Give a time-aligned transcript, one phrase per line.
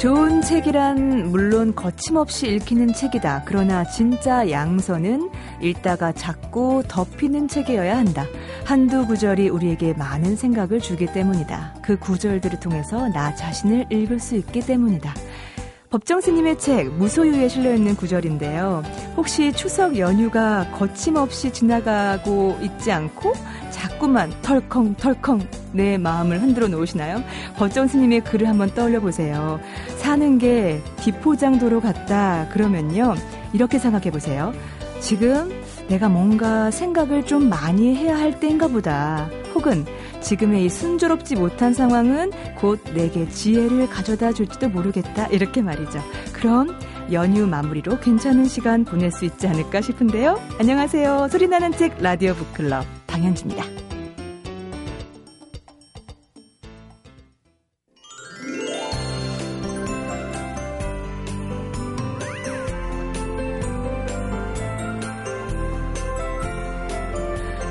[0.00, 3.42] 좋은 책이란 물론 거침없이 읽히는 책이다.
[3.44, 5.30] 그러나 진짜 양서는
[5.60, 8.24] 읽다가 작고 덮이는 책이어야 한다.
[8.64, 11.74] 한두 구절이 우리에게 많은 생각을 주기 때문이다.
[11.82, 15.12] 그 구절들을 통해서 나 자신을 읽을 수 있기 때문이다.
[15.90, 18.82] 법정 스님의 책 무소유에 실려 있는 구절인데요.
[19.18, 23.34] 혹시 추석 연휴가 거침없이 지나가고 있지 않고
[23.80, 25.40] 자꾸만 털컹털컹
[25.72, 27.24] 내 마음을 흔들어 놓으시나요?
[27.56, 29.58] 법정 스님의 글을 한번 떠올려 보세요.
[29.96, 32.46] 사는 게 비포장도로 같다.
[32.52, 33.14] 그러면요.
[33.54, 34.52] 이렇게 생각해 보세요.
[35.00, 35.50] 지금
[35.88, 39.30] 내가 뭔가 생각을 좀 많이 해야 할 때인가 보다.
[39.54, 39.86] 혹은
[40.20, 45.26] 지금의 이 순조롭지 못한 상황은 곧 내게 지혜를 가져다 줄지도 모르겠다.
[45.28, 46.00] 이렇게 말이죠.
[46.34, 46.78] 그럼
[47.12, 50.38] 연휴 마무리로 괜찮은 시간 보낼 수 있지 않을까 싶은데요.
[50.58, 51.28] 안녕하세요.
[51.30, 53.64] 소리나는 책 라디오 북클럽 방현주입니다.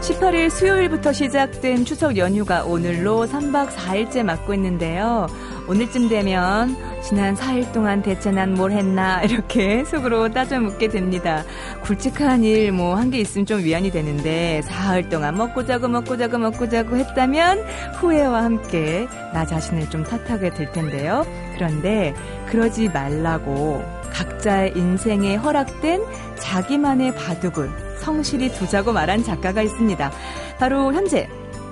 [0.01, 5.27] 18일 수요일부터 시작된 추석 연휴가 오늘로 3박 4일째 맞고 있는데요.
[5.67, 11.43] 오늘쯤 되면 지난 4일 동안 대체 난 뭘 했나 이렇게 속으로 따져 묻게 됩니다.
[11.89, 16.37] 굵직한 일 뭐 한 게 있으면 좀 위안이 되는데 사흘 동안 먹고 자고 먹고 자고
[16.37, 17.63] 먹고 자고 했다면
[17.95, 21.25] 후회와 함께 나 자신을 좀 탓하게 될 텐데요.
[21.55, 22.13] 그런데
[22.47, 26.03] 그러지 말라고 각자의 인생에 허락된
[26.37, 30.11] 자기만의 바둑을 성실히 두자고 말한 작가가 있습니다.
[30.59, 31.27] 바로 현재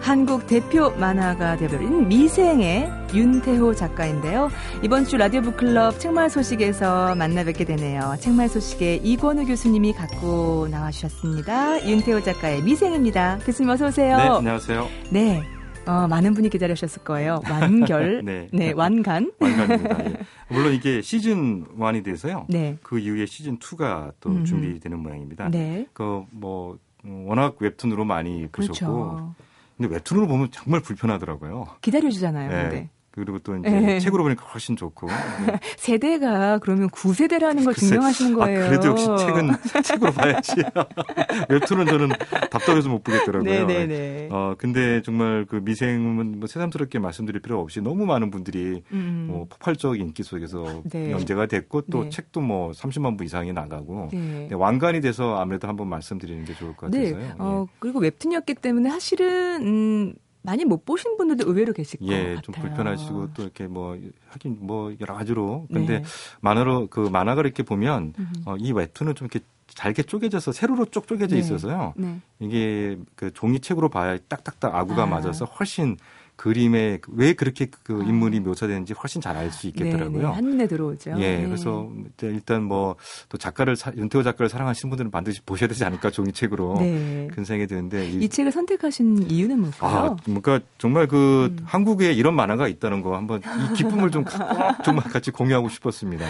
[0.08, 4.50] 한국 대표 만화가 되어버린 미생의 윤태호 작가인데요.
[4.82, 8.16] 이번 주 라디오 북클럽 책말 소식에서 만나 뵙게 되네요.
[8.22, 11.86] 책말 소식에 이권우 교수님이 갖고 나와주셨습니다.
[11.86, 13.40] 윤태호 작가의 미생입니다.
[13.40, 14.16] 교수님 어서 오세요.
[14.16, 14.88] 네, 안녕하세요.
[15.12, 15.44] 네.
[15.86, 17.42] 어, 많은 분이 기다리셨을 거예요.
[17.50, 18.22] 완결.
[18.24, 18.48] 네.
[18.54, 19.34] 네, 완간.
[19.42, 20.06] 완간입니다.
[20.06, 20.14] 예.
[20.48, 22.46] 물론 이게 시즌 1이 돼서요.
[22.48, 22.78] 네.
[22.82, 24.46] 그 이후에 시즌 2가 또 음.
[24.46, 25.50] 준비되는 모양입니다.
[25.50, 25.86] 네.
[25.92, 28.86] 그, 뭐, 워낙 웹툰으로 많이 그러셨고.
[28.86, 29.47] 그렇죠.
[29.78, 31.68] 근데 웹툰으로 보면 정말 불편하더라고요.
[31.82, 32.50] 기다려주잖아요.
[32.50, 32.62] 네.
[32.64, 32.90] 근데.
[33.18, 34.00] 그리고 또 이제 네.
[34.00, 35.08] 책으로 보니까 훨씬 좋고.
[35.08, 35.60] 네.
[35.78, 38.64] 세대가 그러면 9세대라는 걸 글쎄, 증명하시는 아, 거예요.
[38.64, 39.50] 아, 그래도 역시 책은
[39.84, 40.52] 책으로 봐야지.
[41.50, 42.10] 웹툰은 저는
[42.52, 43.52] 답답해서 못 보겠더라고요.
[43.52, 43.86] 네네네.
[43.86, 44.30] 네, 네.
[44.32, 49.28] 어, 근데 정말 그 미생은 뭐 새삼스럽게 말씀드릴 필요 없이 너무 많은 분들이 음.
[49.30, 51.12] 뭐 폭발적 인기 속에서 네.
[51.12, 52.10] 연재가 됐고 또 네.
[52.10, 54.50] 책도 뭐 30만 부 이상이 나가고 네.
[54.54, 57.18] 완간이 돼서 아무래도 한번 말씀드리는 게 좋을 것 같아서요.
[57.18, 57.34] 네.
[57.40, 57.74] 어, 예.
[57.80, 62.42] 그리고 웹툰이었기 때문에 사실은 음, 많이 못 보신 분들도 의외로 계실 것 예, 같아요.
[62.42, 63.98] 좀 불편하시고 또 이렇게 뭐
[64.30, 66.04] 하긴 뭐 여러 가지로 근데 네.
[66.42, 68.14] 만화로 그 만화가 이렇게 보면
[68.46, 71.40] 어, 이 웹툰은 좀 이렇게 잘게 쪼개져서 세로로 쪽 쪼개져 네.
[71.40, 71.94] 있어서요.
[71.98, 72.20] 네.
[72.40, 75.06] 이게 그 종이책으로 봐야 딱딱딱 아구가 아.
[75.06, 75.98] 맞아서 훨씬
[76.38, 78.08] 그림에 왜 그렇게 그 아.
[78.08, 80.22] 인물이 묘사되는지 훨씬 잘 알 수 있겠더라고요.
[80.22, 81.12] 네네, 한눈에 들어오죠.
[81.18, 81.46] 예, 네.
[81.46, 81.90] 그래서
[82.22, 82.96] 일단 뭐
[83.30, 87.28] 또 작가를 윤태호 작가를 사랑하시는 분들은 반드시 보셔야 되지 않을까 종이책으로 네.
[87.32, 89.92] 그런 생각이 드는데 이, 이, 책을 선택하신 이유는 뭘까요?
[89.92, 91.58] 아, 그러니까 정말 그 음.
[91.66, 94.24] 한국에 이런 만화가 있다는 거 한번 이 기쁨을 좀,
[94.86, 96.26] 좀 같이 공유하고 싶었습니다.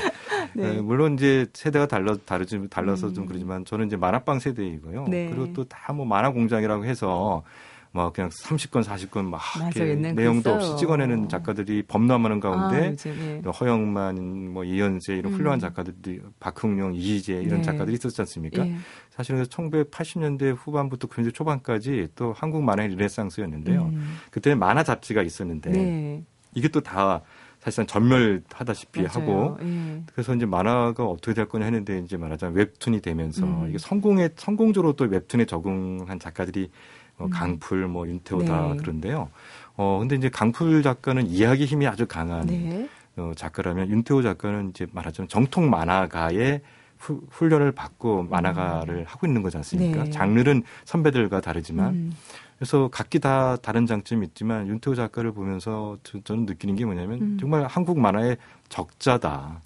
[0.53, 0.73] 네.
[0.73, 3.13] 네, 물론 이제 세대가 달라 다르지 달라서 음.
[3.13, 5.06] 좀 그러지만 저는 이제 만화방 세대이고요.
[5.09, 5.29] 네.
[5.29, 7.44] 그리고 또 다 뭐 만화 공장이라고 해서
[7.92, 13.42] 막 그냥 30건 40건 막 맞아, 내용도 없이 찍어내는 작가들이 범람하는 가운데 아, 네.
[13.42, 15.38] 허영만 뭐 이현세 이런 음.
[15.38, 17.62] 훌륭한 작가들이 박흥룡 이희재 이런 네.
[17.62, 18.64] 작가들이 있었지 않습니까?
[18.64, 18.76] 네.
[19.09, 23.81] 사실은 1980년대 후반부터 90년대 초반까지 또 한국 만화의 르네상스였는데요.
[23.84, 24.18] 음.
[24.31, 26.24] 그때 만화 잡지가 있었는데 네.
[26.53, 27.22] 이게 또 다
[27.59, 29.09] 사실상 전멸하다시피 맞아요.
[29.14, 30.02] 하고 예.
[30.14, 33.68] 그래서 이제 만화가 어떻게 될 거냐 했는데 이제 말하자면 웹툰이 되면서 음.
[33.70, 36.70] 이게 성공에 성공적으로 또 웹툰에 적응한 작가들이
[37.17, 37.29] 어, 음.
[37.29, 38.78] 강풀, 뭐 윤태호다 네.
[38.78, 39.29] 그런데요.
[39.75, 42.89] 어 근데 이제 강풀 작가는 이야기 힘이 아주 강한 네.
[43.16, 46.61] 어, 작가라면 윤태호 작가는 이제 말하자면 정통 만화가의
[46.99, 49.03] 후, 훈련을 받고 만화가를 음.
[49.08, 50.05] 하고 있는 거지 않습니까?
[50.05, 50.09] 네.
[50.09, 52.14] 장르는 선배들과 다르지만 음.
[52.58, 57.37] 그래서 각기 다 다른 장점이 있지만 윤태호 작가를 보면서 저, 는 느끼는 게 뭐냐면 음.
[57.40, 58.37] 정말 한국 만화의
[58.70, 59.61] 적자다.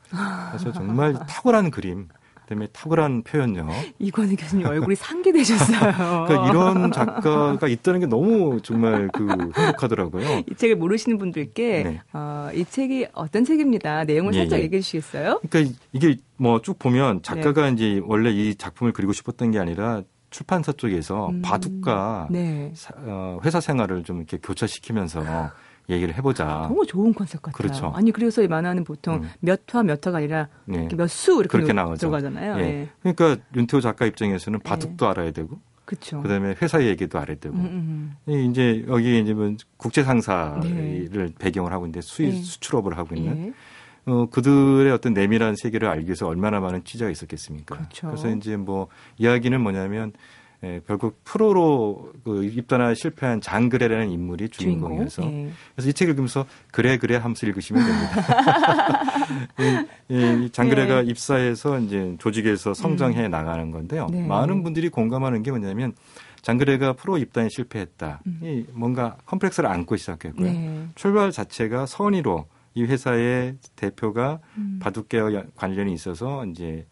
[0.50, 2.10] 그래서 정말 탁월한 그림
[2.52, 3.68] 그다음에 탁월한 표현력.
[4.00, 6.26] 이권희 교수님 얼굴이 상기되셨어요.
[6.28, 10.44] 그러니까 이런 작가가 있다는 게 너무 정말 그 행복하더라고요.
[10.50, 12.02] 이 책을 모르시는 분들께 네.
[12.14, 14.04] 어, 이 책이 어떤 책입니다.
[14.04, 14.64] 내용을 예, 살짝 예.
[14.64, 15.40] 얘기해 주시겠어요?
[15.50, 17.74] 그러니까 이게 뭐 쭉 보면 작가가 네.
[17.74, 21.42] 이제 원래 이 작품을 그리고 싶었던 게 아니라 출판사 쪽에서 음.
[21.42, 22.72] 바둑과 네.
[22.98, 25.24] 어, 회사 생활을 좀 이렇게 교차시키면서
[25.92, 26.68] 얘기를 해보자.
[26.70, 27.58] 너무 좋은 컨셉 같아요.
[27.58, 27.94] 그렇죠.
[27.96, 29.30] 아니 그래서 이 만화는 보통 음.
[29.40, 30.88] 몇화 몇 화가 아니라 네.
[30.96, 31.98] 몇수 이렇게 그렇게 나오죠.
[31.98, 32.58] 들어가잖아요.
[32.60, 32.62] 예.
[32.62, 32.90] 네.
[33.02, 34.64] 그러니까 윤태호 작가 입장에서는 네.
[34.64, 35.10] 바둑도 네.
[35.10, 36.22] 알아야 되고, 그렇죠.
[36.22, 38.34] 그다음에 회사 얘기도 알아야 되고, 음, 음.
[38.34, 38.50] 음.
[38.52, 41.28] 이제 여기 이제 뭐 국제 상사를 네.
[41.40, 42.42] 배경을 하고 있는데 수입 네.
[42.42, 43.54] 수출업을 하고 있는.
[44.08, 47.76] 어, 그들의 어떤 내밀한 세계를 알기 위해서 얼마나 많은 취재가 있었겠습니까?
[47.76, 48.08] 그렇죠.
[48.08, 48.88] 그래서 이제 뭐
[49.20, 50.12] 이야기는 뭐냐면
[50.64, 55.48] 예, 결국 프로로 그 입단에 실패한 장그래라는 인물이 주인공이어서 주인공?
[55.48, 55.52] 예.
[55.76, 59.08] 그래서 이 책을 읽으면서 그래 그래 하면서 읽으시면 됩니다.
[60.10, 61.10] 이, 이 장그래가 네.
[61.10, 63.32] 입사해서 이제 조직에서 성장해 음.
[63.32, 64.08] 나가는 건데요.
[64.12, 64.26] 네.
[64.26, 65.94] 많은 분들이 공감하는 게 뭐냐면
[66.44, 68.22] 장그래가 프로 입단에 실패했다.
[68.28, 68.40] 음.
[68.44, 70.52] 이 뭔가 컴플렉스를 안고 시작했고요.
[70.52, 70.88] 네.
[70.94, 74.80] 출발 자체가 선의로 이 회사의 대표가 음.
[74.82, 76.86] 바둑계와 관련이 있어서 이제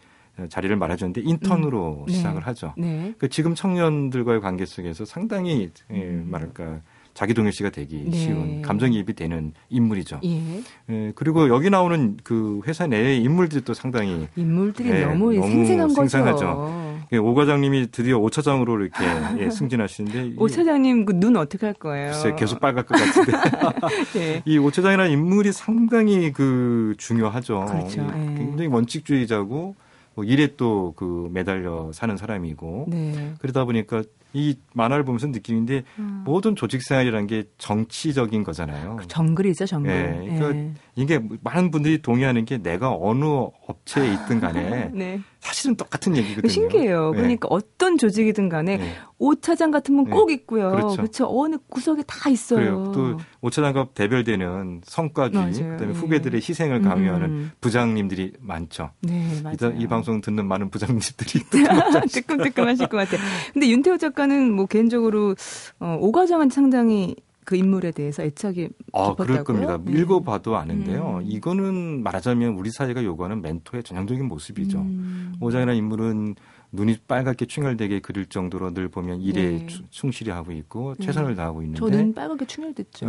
[0.49, 2.11] 자리를 말해줬는데 인턴으로 음.
[2.11, 2.45] 시작을 네.
[2.45, 2.73] 하죠.
[2.77, 3.13] 네.
[3.17, 6.27] 그 지금 청년들과의 관계 속에서 상당히 예, 음.
[6.29, 6.81] 말할까
[7.15, 8.17] 자기동일시가 되기 네.
[8.17, 10.21] 쉬운 감정이입이 되는 인물이죠.
[10.23, 10.61] 예.
[10.89, 11.11] 예.
[11.15, 16.37] 그리고 여기 나오는 그 회사 내의 인물들도 상당히 인물들이 예, 너무, 너무 생생한 생생하죠.
[16.37, 16.89] 거죠.
[17.11, 19.03] 예, 오 과장님이 드디어 오 차장으로 이렇게
[19.39, 22.11] 예, 승진하시는데 오 차장님 그 눈 어떻게 할 거예요?
[22.11, 23.31] 글쎄 계속 빨갈 것 같은데
[24.13, 24.41] 네.
[24.45, 27.65] 이오 차장이라는 인물이 상당히 그 중요하죠.
[27.65, 28.01] 그렇죠.
[28.15, 28.35] 예.
[28.37, 29.75] 굉장히 원칙주의자고
[30.19, 33.33] 뭐 일에 또 그 매달려 사는 사람이고 네.
[33.39, 36.23] 그러다 보니까 이 만화를 보면서 느끼는데 음.
[36.25, 38.97] 모든 조직 생활이라는 게 정치적인 거잖아요.
[38.97, 39.89] 그 정글이죠, 정글.
[39.91, 40.73] 네, 그러니까 네.
[40.95, 45.21] 이게 많은 분들이 동의하는 게 내가 어느 업체에 있든 간에 네.
[45.39, 46.49] 사실은 똑같은 얘기거든요.
[46.51, 47.11] 신기해요.
[47.11, 47.17] 네.
[47.17, 48.93] 그러니까 어떤 조직이든 간에 네.
[49.17, 50.33] 오차장 같은 건꼭 네.
[50.33, 50.69] 있고요.
[50.71, 50.95] 그렇죠.
[50.97, 51.27] 그렇죠.
[51.29, 52.59] 어느 구석에 다 있어요.
[52.59, 52.91] 그래요.
[52.93, 55.77] 또 오차장과 대별되는 성과주의, 맞아요.
[55.77, 57.51] 그다음에 후배들의 희생을 강요하는 음.
[57.61, 58.91] 부장님들이 많죠.
[59.01, 59.75] 네, 맞아요.
[59.77, 61.43] 이, 이 방송 듣는 많은 부장님들이
[62.11, 63.19] 뜨끔뜨끔하실 것 같아요.
[63.53, 65.35] 근데 윤태호 작가는 뭐 개인적으로
[65.79, 67.15] 어, 오과장은 상당히
[67.49, 69.79] 그 인물에 대해서 애착이 아, 그럴 겁니다.
[69.83, 69.91] 네.
[69.91, 71.21] 읽어봐도 아는데요.
[71.23, 71.25] 음.
[71.25, 74.77] 이거는 말하자면 우리 사회가 요구하는 멘토의 전형적인 모습이죠.
[74.77, 75.33] 음.
[75.41, 76.35] 오장이라는 인물은
[76.71, 79.67] 눈이 빨갛게 충혈되게 그릴 정도로 늘 보면 일에 네.
[79.89, 81.07] 충실히 하고 있고 네.
[81.07, 83.07] 최선을 다하고 있는데 저는 빨갛게 충혈됐죠.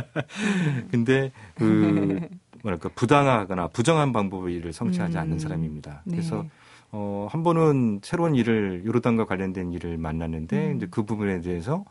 [0.90, 2.20] 근데 그
[2.64, 5.20] 뭐랄까 부당하거나 부정한 방법의 일을 성취하지 음.
[5.20, 6.00] 않는 사람입니다.
[6.06, 6.12] 네.
[6.12, 6.46] 그래서
[6.90, 10.76] 어, 한 번은 새로운 일을 요르단과 관련된 일을 만났는데 음.
[10.76, 11.84] 이제 그 부분에 대해서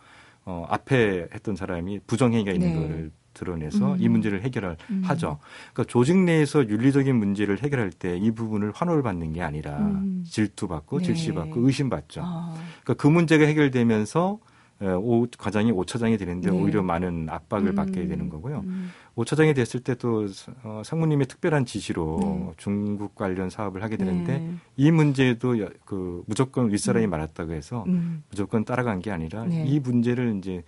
[0.46, 2.76] 어, 앞에 했던 사람이 부정행위가 있는 네.
[2.76, 3.98] 거를 드러내서 음.
[4.00, 5.02] 이 문제를 해결을 음.
[5.06, 5.40] 하죠.
[5.74, 10.24] 그러니까 조직 내에서 윤리적인 문제를 해결할 때 이 부분을 환호를 받는 게 아니라 음.
[10.28, 11.06] 질투받고 네.
[11.06, 12.22] 질시받고 의심받죠.
[12.24, 12.54] 아.
[12.84, 14.40] 그러니까 그 문제가 해결되면서
[14.88, 16.58] 오 과장이 오차장이 되는데 네.
[16.58, 17.76] 오히려 많은 압박을 음.
[17.76, 18.62] 받게 되는 거고요.
[18.66, 18.92] 음.
[19.16, 20.28] 오차장이 됐을 때도
[20.64, 22.54] 어, 상무님의 특별한 지시로 네.
[22.58, 24.54] 중국 관련 사업을 하게 되는데 네.
[24.78, 25.56] 이 문제도
[25.86, 27.10] 그 무조건 윗사람이 음.
[27.10, 28.24] 말았다고 해서 음.
[28.30, 29.66] 무조건 따라간 게 아니라 네.
[29.68, 30.64] 이 문제를 이제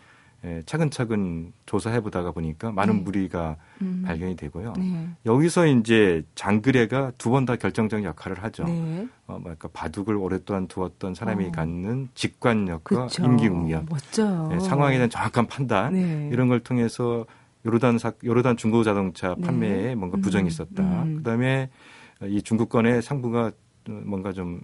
[0.45, 3.01] 예, 차근차근 조사해 보다가 보니까 많은 네.
[3.01, 4.03] 무리가 음.
[4.05, 4.73] 발견이 되고요.
[4.75, 5.07] 네.
[5.25, 8.65] 여기서 이제 장그래가 두 번 다 결정적인 역할을 하죠.
[8.65, 9.07] 네.
[9.27, 11.51] 어, 그러니까 바둑을 오랫동안 두었던 사람이 어.
[11.51, 13.87] 갖는 직관력과 임기응변,
[14.49, 16.29] 네, 상황에 대한 정확한 판단 네.
[16.31, 17.25] 이런 걸 통해서
[17.65, 19.45] 요르단 사, 요르단 중고 자동차 네.
[19.47, 20.47] 판매에 뭔가 부정이 음.
[20.47, 20.83] 있었다.
[21.03, 21.17] 음.
[21.17, 21.69] 그다음에
[22.25, 23.51] 이 중국권의 상부가
[23.87, 24.59] 뭔가 좀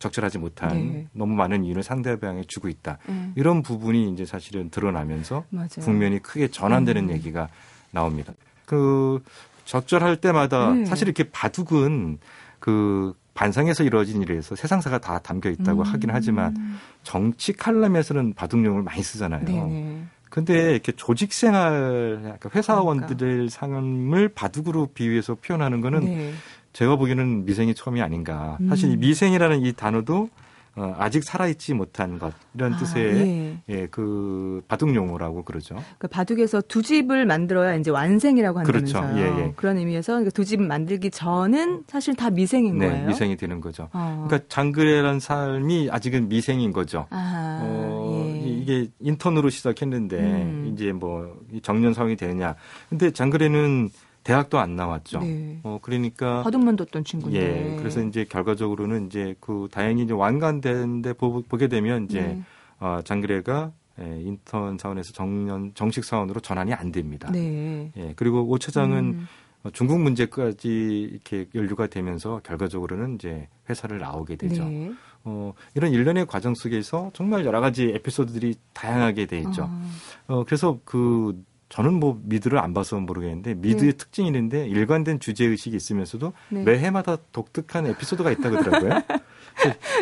[0.00, 1.06] 적절하지 못한 네.
[1.12, 2.98] 너무 많은 이윤을 상대방에 주고 있다.
[3.06, 3.32] 네.
[3.36, 5.68] 이런 부분이 이제 사실은 드러나면서 맞아요.
[5.82, 7.10] 국면이 크게 전환되는 음.
[7.10, 7.48] 얘기가
[7.92, 8.32] 나옵니다.
[8.64, 9.22] 그
[9.66, 10.86] 적절할 때마다 네.
[10.86, 12.18] 사실 이렇게 바둑은
[12.58, 15.86] 그 반상에서 이루어진 일에서 세상사가 다 담겨 있다고 음.
[15.86, 16.56] 하긴 하지만
[17.04, 19.44] 정치 칼럼에서는 바둑용을 많이 쓰잖아요.
[19.44, 23.50] 네 근데 이렇게 조직 생활, 회사원들의 그러니까.
[23.50, 26.32] 삶을 바둑으로 비유해서 표현하는 거는 네.
[26.72, 28.58] 제가 보기에는 미생이 처음이 아닌가.
[28.68, 29.00] 사실 이 음.
[29.00, 30.28] 미생이라는 이 단어도
[30.76, 33.58] 어, 아직 살아있지 못한 것 이런 아, 뜻의 예.
[33.68, 33.86] 예.
[33.90, 35.76] 그 바둑 용어라고 그러죠.
[35.98, 39.02] 그 바둑에서 두 집을 만들어야 이제 완생이라고 한다면서요.
[39.02, 39.18] 그렇죠.
[39.18, 39.52] 예, 예.
[39.56, 43.08] 그런 의미에서 그러니까 두 집 만들기 전은 사실 다 미생인 네, 거예요.
[43.08, 43.88] 미생이 되는 거죠.
[43.92, 44.24] 어.
[44.28, 47.06] 그러니까 장그래라는 삶이 아직은 미생인 거죠.
[47.10, 48.48] 아, 어, 예.
[48.48, 50.70] 이게 인턴으로 시작했는데 음.
[50.72, 52.54] 이제 뭐 정년 상황이 되느냐.
[52.88, 53.90] 근데 장그래는
[54.22, 55.20] 대학도 안 나왔죠.
[55.20, 55.60] 네.
[55.62, 57.40] 어 그러니까 바둑만 뒀던 친구인데.
[57.40, 57.76] 예.
[57.76, 62.42] 그래서 이제 결과적으로는 이제 그 다행히 이제 완간되는데 보, 게 되면 이제 네.
[62.78, 67.30] 어 장그래가 예, 인턴 사원에서 정년 정식 사원으로 전환이 안 됩니다.
[67.30, 67.90] 네.
[67.96, 68.12] 예.
[68.16, 69.26] 그리고 오 차장은 음.
[69.72, 70.68] 중국 문제까지
[71.12, 74.64] 이렇게 연루가 되면서 결과적으로는 이제 회사를 나오게 되죠.
[74.64, 74.90] 네.
[75.24, 79.64] 어, 이런 일련의 과정 속에서 정말 여러 가지 에피소드들이 다양하게 돼 있죠.
[79.64, 79.82] 아.
[80.28, 83.96] 어, 그래서 그 저는 뭐 미드를 안 봐서 모르겠는데 미드의 네.
[83.96, 86.64] 특징이 있는데 일관된 주제 의식이 있으면서도 네.
[86.64, 89.00] 매 해마다 독특한 에피소드가 있다고 그러더라고요.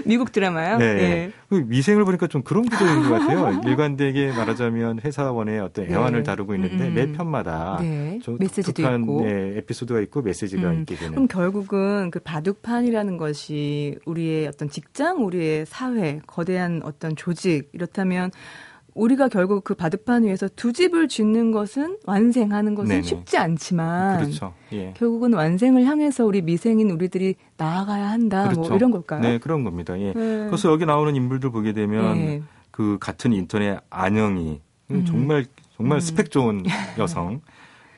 [0.06, 0.78] 미국 드라마요?
[0.78, 0.94] 네.
[0.94, 1.32] 네.
[1.50, 3.60] 그 위생을 보니까 좀 그런 구조인 것 같아요.
[3.68, 5.92] 일관되게 말하자면 회사원의 어떤 네.
[5.92, 6.94] 애환을 다루고 있는데 음.
[6.94, 8.18] 매 편마다 네.
[8.22, 10.80] 좀 메시지도 있고 네, 에피소드가 있고 메시지가 음.
[10.80, 11.12] 있게 되는.
[11.12, 18.30] 그럼 결국은 그 바둑판이라는 것이 우리의 어떤 직장, 우리의 사회, 거대한 어떤 조직 이렇다면
[18.98, 23.02] 우리가 결국 그 바둑판 위에서 두 집을 짓는 것은 완생하는 것은 네네.
[23.02, 24.52] 쉽지 않지만 그렇죠.
[24.72, 24.92] 예.
[24.96, 28.44] 결국은 완생을 향해서 우리 미생인 우리들이 나아가야 한다.
[28.44, 28.68] 뭐 그렇죠.
[28.68, 29.20] 뭐 이런 걸까요?
[29.20, 29.98] 네, 그런 겁니다.
[29.98, 30.12] 예.
[30.12, 30.46] 네.
[30.46, 32.42] 그래서 여기 나오는 인물들 보게 되면 네.
[32.72, 35.04] 그 같은 인터넷 안영이 음.
[35.04, 36.00] 정말 정말 음.
[36.00, 36.64] 스펙 좋은
[36.98, 37.40] 여성.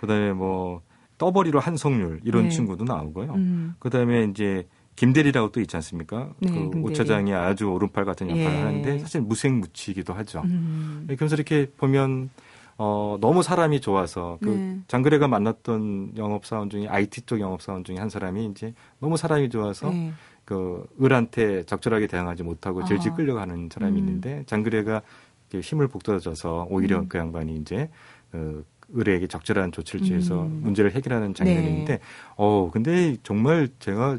[0.01, 0.83] 그다음에 뭐
[1.19, 2.49] 떠버리로 한성률 이런 네.
[2.51, 3.33] 친구도 나오고요.
[3.35, 3.75] 음.
[3.79, 4.67] 그다음에 이제
[5.01, 6.29] 김대리라고 또 있지 않습니까?
[6.41, 6.79] 네, 그.
[6.83, 8.61] 오차장이 아주 오른팔 같은 역할을 예.
[8.61, 10.43] 하는데 사실 무색무취이기도 하죠.
[10.45, 11.07] 음.
[11.17, 12.29] 그래서 이렇게 보면
[12.77, 14.79] 어, 너무 사람이 좋아서 그 네.
[14.89, 20.13] 장그래가 만났던 영업사원 중에 IT 쪽 영업사원 중에 한 사람이 이제 너무 사람이 좋아서 네.
[20.45, 23.15] 그 을한테 적절하게 대응하지 못하고 질질 아.
[23.15, 23.99] 끌려가는 사람이 음.
[23.99, 25.01] 있는데 장그래가
[25.51, 27.09] 힘을 북돋아줘서 오히려 음.
[27.09, 27.89] 그 양반이 이제
[28.31, 30.61] 그 을에게 적절한 조치를 취해서 음.
[30.65, 32.01] 문제를 해결하는 장면인데, 네.
[32.37, 34.19] 어 근데 정말 제가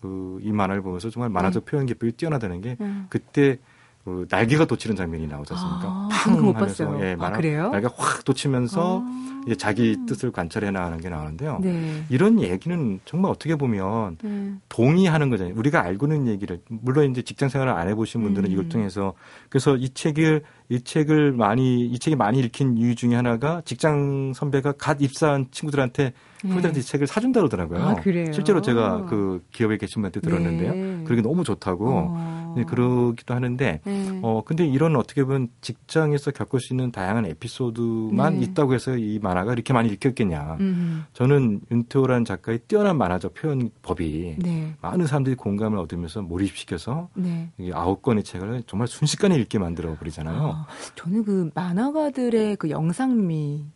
[0.00, 1.70] 그 이 만화를 보면서 정말 만화적 네.
[1.70, 3.06] 표현 기법이 뛰어나다는 게 음.
[3.08, 3.58] 그때
[4.04, 5.88] 그 날개가 돋치는 장면이 나오지 않습니까?
[5.88, 7.40] 아, 팡 하면서 예, 만화, 아,
[7.70, 9.42] 날개가 확 돋치면서 아.
[9.46, 11.58] 이제 자기 뜻을 관찰해 나가는 게 나오는데요.
[11.62, 12.04] 네.
[12.08, 14.54] 이런 얘기는 정말 어떻게 보면 네.
[14.70, 15.54] 동의하는 거잖아요.
[15.54, 18.52] 우리가 알고 있는 얘기를 물론 이제 직장 생활을 안 해보신 분들은 음.
[18.52, 19.12] 이걸 통해서
[19.50, 24.72] 그래서 이 책을 이 책을 많이 이 책이 많이 읽힌 이유 중에 하나가 직장 선배가
[24.78, 26.12] 갓 입사한 친구들한테
[26.42, 27.82] 후배들한테 이 책을 사준다 그러더라고요.
[27.82, 28.32] 아, 그래요?
[28.32, 30.74] 실제로 제가 그 기업에 계신 분한테 들었는데요.
[30.74, 31.04] 네.
[31.04, 32.54] 그러게 너무 좋다고 어.
[32.56, 34.20] 네, 그러기도 하는데 네.
[34.22, 38.46] 어 근데 이런 어떻게 보면 직장에서 겪을 수 있는 다양한 에피소드만 네.
[38.46, 40.56] 있다고 해서 이 만화가 이렇게 많이 읽혔겠냐.
[40.60, 41.04] 음.
[41.12, 44.74] 저는 윤태호라는 작가의 뛰어난 만화적 표현법이 네.
[44.80, 47.50] 많은 사람들이 공감을 얻으면서 몰입시켜서 네.
[47.72, 50.59] 아홉 권의 책을 정말 순식간에 읽게 만들어 버리잖아요.
[50.68, 53.66] 아, 저는 그 만화가들의 그 영상미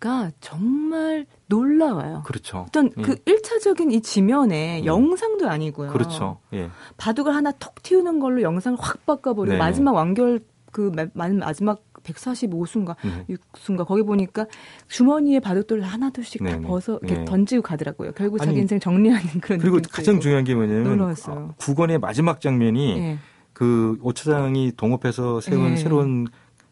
[0.00, 2.24] 가 정말 놀라워요.
[2.26, 2.64] 그렇죠.
[2.68, 3.02] 어떤 예.
[3.02, 4.86] 그 1차적인 이 지면에 음.
[4.86, 5.90] 영상도 아니고요.
[5.90, 6.40] 그렇죠.
[6.52, 6.68] 예.
[6.96, 10.40] 바둑을 하나 톡 튀우는 걸로 영상을 확 바꿔버리고 네 마지막 완결
[10.74, 13.36] 그 마 지막 145수인가 네.
[13.54, 14.46] 6수인가 거기 보니까
[14.88, 17.24] 주머니에 바둑돌을 하나둘씩 다 벗어 이렇게 네.
[17.24, 18.12] 던지고 가더라고요.
[18.12, 21.54] 결국 자기 아니, 인생 정리하는 그런 그리고 가장 중요한 게 뭐냐면 놀라웠어요.
[21.58, 23.18] 9권의 마지막 장면이 네.
[23.54, 25.76] 그 오 차장이 동업해서 세운 네.
[25.76, 26.26] 새로운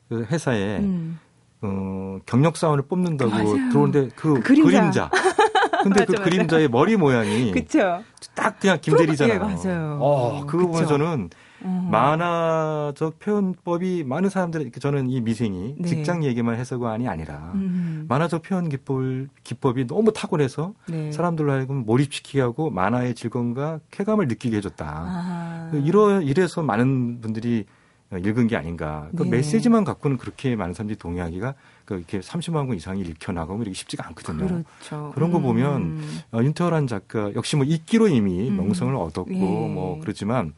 [0.08, 1.18] 그 회사에 음.
[1.62, 3.68] 어, 경력 사원을 뽑는다고 맞아요.
[3.70, 5.08] 들어오는데 그, 그 그림자.
[5.08, 5.10] 그림자.
[5.84, 8.02] 근데 그 맞아, 그 그림자의 머리 모양이 그쵸.
[8.34, 9.34] 딱 그냥 김대리잖아요.
[9.34, 9.98] 예, 맞아요.
[10.00, 11.30] 어, 그거 보면 저는
[11.64, 11.88] 음.
[11.90, 15.88] 만화적 표현법이 많은 사람들은 저는 이 미생이 네.
[15.88, 18.06] 직장 얘기만 해서가아니 아니라 음.
[18.08, 21.12] 만화적 표현 기법을 기법이 너무 탁월해서 네.
[21.12, 24.86] 사람들로 하여금 몰입시키게 하고 만화의 즐거움과 쾌감을 느끼게 해줬다.
[24.86, 25.70] 아.
[25.84, 27.64] 이러 이래서 많은 분들이
[28.18, 29.08] 읽은 게 아닌가.
[29.16, 29.30] 그 네.
[29.30, 31.54] 메시지만 갖고는 그렇게 많은 사람들이 동의하기가
[31.84, 34.46] 그 이렇게 30만 권 이상이 읽혀 나가고 이렇게 쉽지가 않거든요.
[34.46, 35.12] 그렇죠.
[35.14, 35.42] 그런 거 음.
[35.42, 36.02] 보면
[36.32, 38.56] 어, 윤태호란 작가 역시 뭐 읽기로 이미 음.
[38.56, 39.38] 명성을 얻었고 예.
[39.38, 40.52] 뭐 그렇지만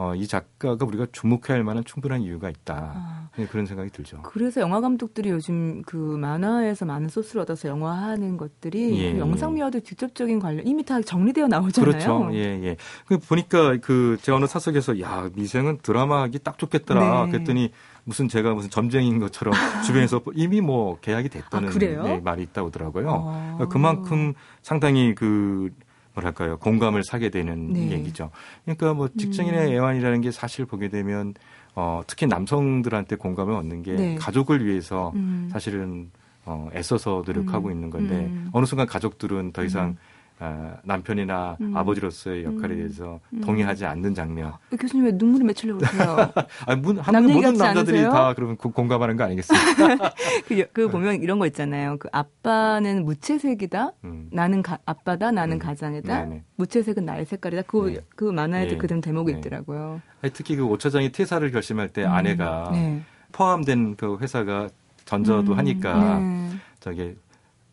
[0.00, 2.92] 어, 이 작가가 우리가 주목해야 할 만한 충분한 이유가 있다.
[2.96, 3.28] 아.
[3.36, 4.22] 네, 그런 생각이 들죠.
[4.22, 10.38] 그래서 영화 감독들이 요즘 그 만화에서 많은 소스를 얻어서 영화하는 것들이 예, 그 영상미와도 직접적인
[10.38, 11.90] 관련 이미 다 정리되어 나오잖아요.
[11.90, 12.30] 그렇죠.
[12.32, 12.76] 예, 예.
[13.04, 17.26] 그 보니까 그 제가 어느 사석에서 야 미생은 드라마 하기 딱 좋겠더라.
[17.26, 17.32] 네.
[17.32, 17.70] 그랬더니
[18.04, 19.52] 무슨 제가 무슨 점쟁인 것처럼
[19.84, 23.58] 주변에서 이미 뭐 계약이 됐다는 아, 네, 말이 있다고 하더라고요.
[23.58, 23.66] 아.
[23.68, 25.68] 그만큼 상당히 그
[26.14, 27.90] 뭐랄까요 공감을 사게 되는 네.
[27.92, 28.30] 얘기죠.
[28.64, 29.72] 그러니까 뭐 직장인의 음.
[29.72, 31.34] 애환이라는 게 사실 보게 되면
[31.74, 34.14] 어, 특히 남성들한테 공감을 얻는 게 네.
[34.16, 35.48] 가족을 위해서 음.
[35.52, 36.10] 사실은
[36.44, 37.72] 어, 애써서 노력하고 음.
[37.72, 38.50] 있는 건데 음.
[38.52, 39.96] 어느 순간 가족들은 더 이상 음.
[40.42, 41.76] 어, 남편이나 음.
[41.76, 42.78] 아버지로서의 역할에 음.
[42.78, 43.42] 대해서 음.
[43.42, 44.48] 동의하지 않는 장면.
[44.48, 46.32] 어, 교수님 왜 눈물이 맺히려고 그러세요?
[46.66, 48.10] 아니, 문, 한, 모든 남자들이 않으세요?
[48.10, 50.14] 다 그러면 그, 공감하는 거 아니겠습니까?
[50.48, 51.98] 그, 그 보면 이런 거 있잖아요.
[51.98, 53.92] 그 아빠는 무채색이다.
[54.04, 54.28] 음.
[54.32, 55.30] 나는 가, 아빠다.
[55.30, 55.58] 나는 음.
[55.58, 56.24] 가장이다.
[56.24, 56.42] 네네.
[56.56, 57.62] 무채색은 나의 색깔이다.
[57.66, 58.00] 그, 네.
[58.16, 58.78] 그 만화에도 네.
[58.78, 59.38] 그런 대목이 네.
[59.38, 60.00] 있더라고요.
[60.22, 62.12] 아니, 특히 그 오차장이 퇴사를 결심할 때 음.
[62.12, 63.02] 아내가 네.
[63.32, 64.70] 포함된 그 회사가
[65.04, 66.50] 전저도 하니까 네.
[66.78, 67.14] 저기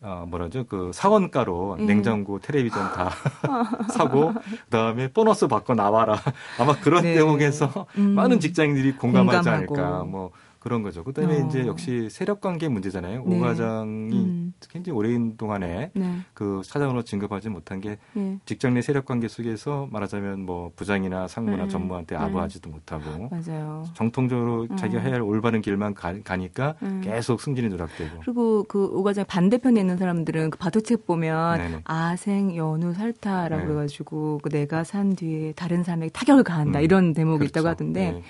[0.00, 0.64] 어, 뭐라죠?
[0.66, 1.86] 그 사원가로 음.
[1.86, 3.10] 냉장고, 텔레비전 다
[3.90, 4.32] 사고
[4.64, 6.16] 그다음에 보너스 받고 나와라.
[6.58, 7.14] 아마 그런 네.
[7.14, 8.14] 대목에서 음.
[8.14, 9.76] 많은 직장인들이 공감하지 공감하고.
[9.76, 10.04] 않을까.
[10.04, 11.04] 뭐 그런 거죠.
[11.04, 11.46] 그다음에 어.
[11.46, 13.24] 이제 역시 세력 관계 문제잖아요.
[13.24, 13.36] 네.
[13.36, 14.52] 오 과장이 음.
[14.68, 16.14] 굉장히 오랜 동안에 네.
[16.34, 18.38] 그 사장으로 진급하지 못한 게 네.
[18.44, 21.68] 직장 내 세력 관계 속에서 말하자면 뭐 부장이나 상무나 네.
[21.68, 22.22] 전무한테 네.
[22.22, 23.84] 아부하지도 못하고 맞아요.
[23.94, 24.76] 정통적으로 음.
[24.76, 27.00] 자기가 해야 할 올바른 길만 가, 니까 음.
[27.02, 31.80] 계속 승진이 누락되고 그리고 그 오 과장 반대편에 있는 사람들은 그 바둑책 보면 네네.
[31.84, 33.64] 아생 연우 살타라고 네.
[33.66, 36.84] 그래가지고 그 내가 산 뒤에 다른 사람에게 타격을 가한다 음.
[36.84, 37.50] 이런 대목이 그렇죠.
[37.50, 38.22] 있다고 하던데.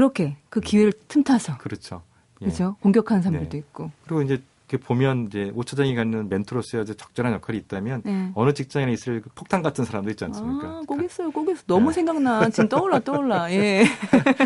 [0.00, 0.04] 네.
[0.06, 2.02] 그렇게 그 기회를 틈타서 그렇죠.
[2.40, 2.46] 예.
[2.46, 2.76] 그렇죠.
[2.80, 3.58] 공격하는 사람들도 네.
[3.58, 3.90] 있고.
[4.04, 4.42] 그리고 이제
[4.76, 8.30] 보면 이제 오 차장이 갖는 멘토로서의 적절한 역할이 있다면 네.
[8.34, 10.68] 어느 직장에 있을 그 폭탄 같은 사람도 있지 않습니까?
[10.68, 11.62] 아, 꼭 있어요, 꼭 있어.
[11.66, 11.94] 너무 네.
[11.94, 12.48] 생각나.
[12.50, 13.50] 지금 떠올라, 떠올라.
[13.52, 13.84] 예.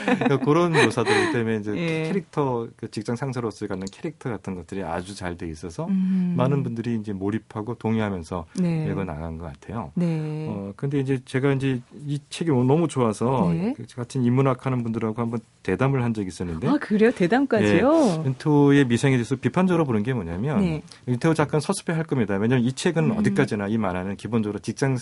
[0.04, 2.02] 그러니까 그런 묘사들 때문에 이제 예.
[2.08, 6.34] 캐릭터, 그 직장 상사로서 갖는 캐릭터 같은 것들이 아주 잘 돼 있어서 음.
[6.36, 8.86] 많은 분들이 이제 몰입하고 동의하면서 네.
[8.88, 9.90] 읽어 나간 것 같아요.
[9.94, 10.46] 네.
[10.48, 13.74] 어, 근데 이제 제가 이제 이 책이 너무 좋아서 네.
[13.76, 16.68] 그 같은 인문학 하는 분들하고 한번 대담을 한 적이 있었는데.
[16.68, 17.10] 아, 그래요?
[17.10, 17.92] 대담까지요?
[17.92, 18.22] 네.
[18.26, 20.82] 윤토의 미생에 대해서 비판적으로 보는 게 뭐냐면 네.
[21.08, 22.36] 윤태호 작가는 서술해할 겁니다.
[22.36, 23.18] 왜냐하면 이 책은 음.
[23.18, 24.96] 어디까지나 이 만화는 기본적으로 직장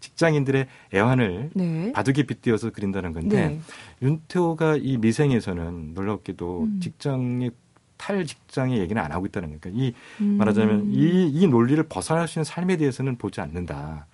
[0.00, 1.92] 직장인들의 애환을 네.
[1.92, 3.60] 바둑에 빗대어서 그린다는 건데 네.
[4.00, 6.80] 윤태호가 이 미생에서는 놀랍게도 음.
[6.80, 7.50] 직장의
[7.96, 10.36] 탈 직장의 얘기는 안 하고 있다는 거니까 이 음.
[10.38, 14.06] 말하자면 이, 이 논리를 벗어날 수 있는 삶에 대해서는 보지 않는다.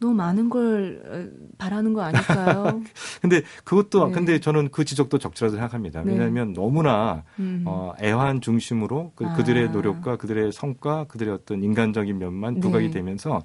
[0.00, 2.82] 너무 많은 걸 어, 바라는 거 아닐까요?
[3.20, 4.12] 근데 그것도 네.
[4.12, 6.02] 근데 저는 그 지적도 적절하다고 생각합니다.
[6.02, 6.12] 네.
[6.12, 7.62] 왜냐하면 너무나 음.
[7.66, 9.32] 어, 애환 중심으로 그, 아.
[9.34, 12.90] 그들의 노력과 그들의 성과, 그들의 어떤 인간적인 면만 부각이 네.
[12.90, 13.42] 되면서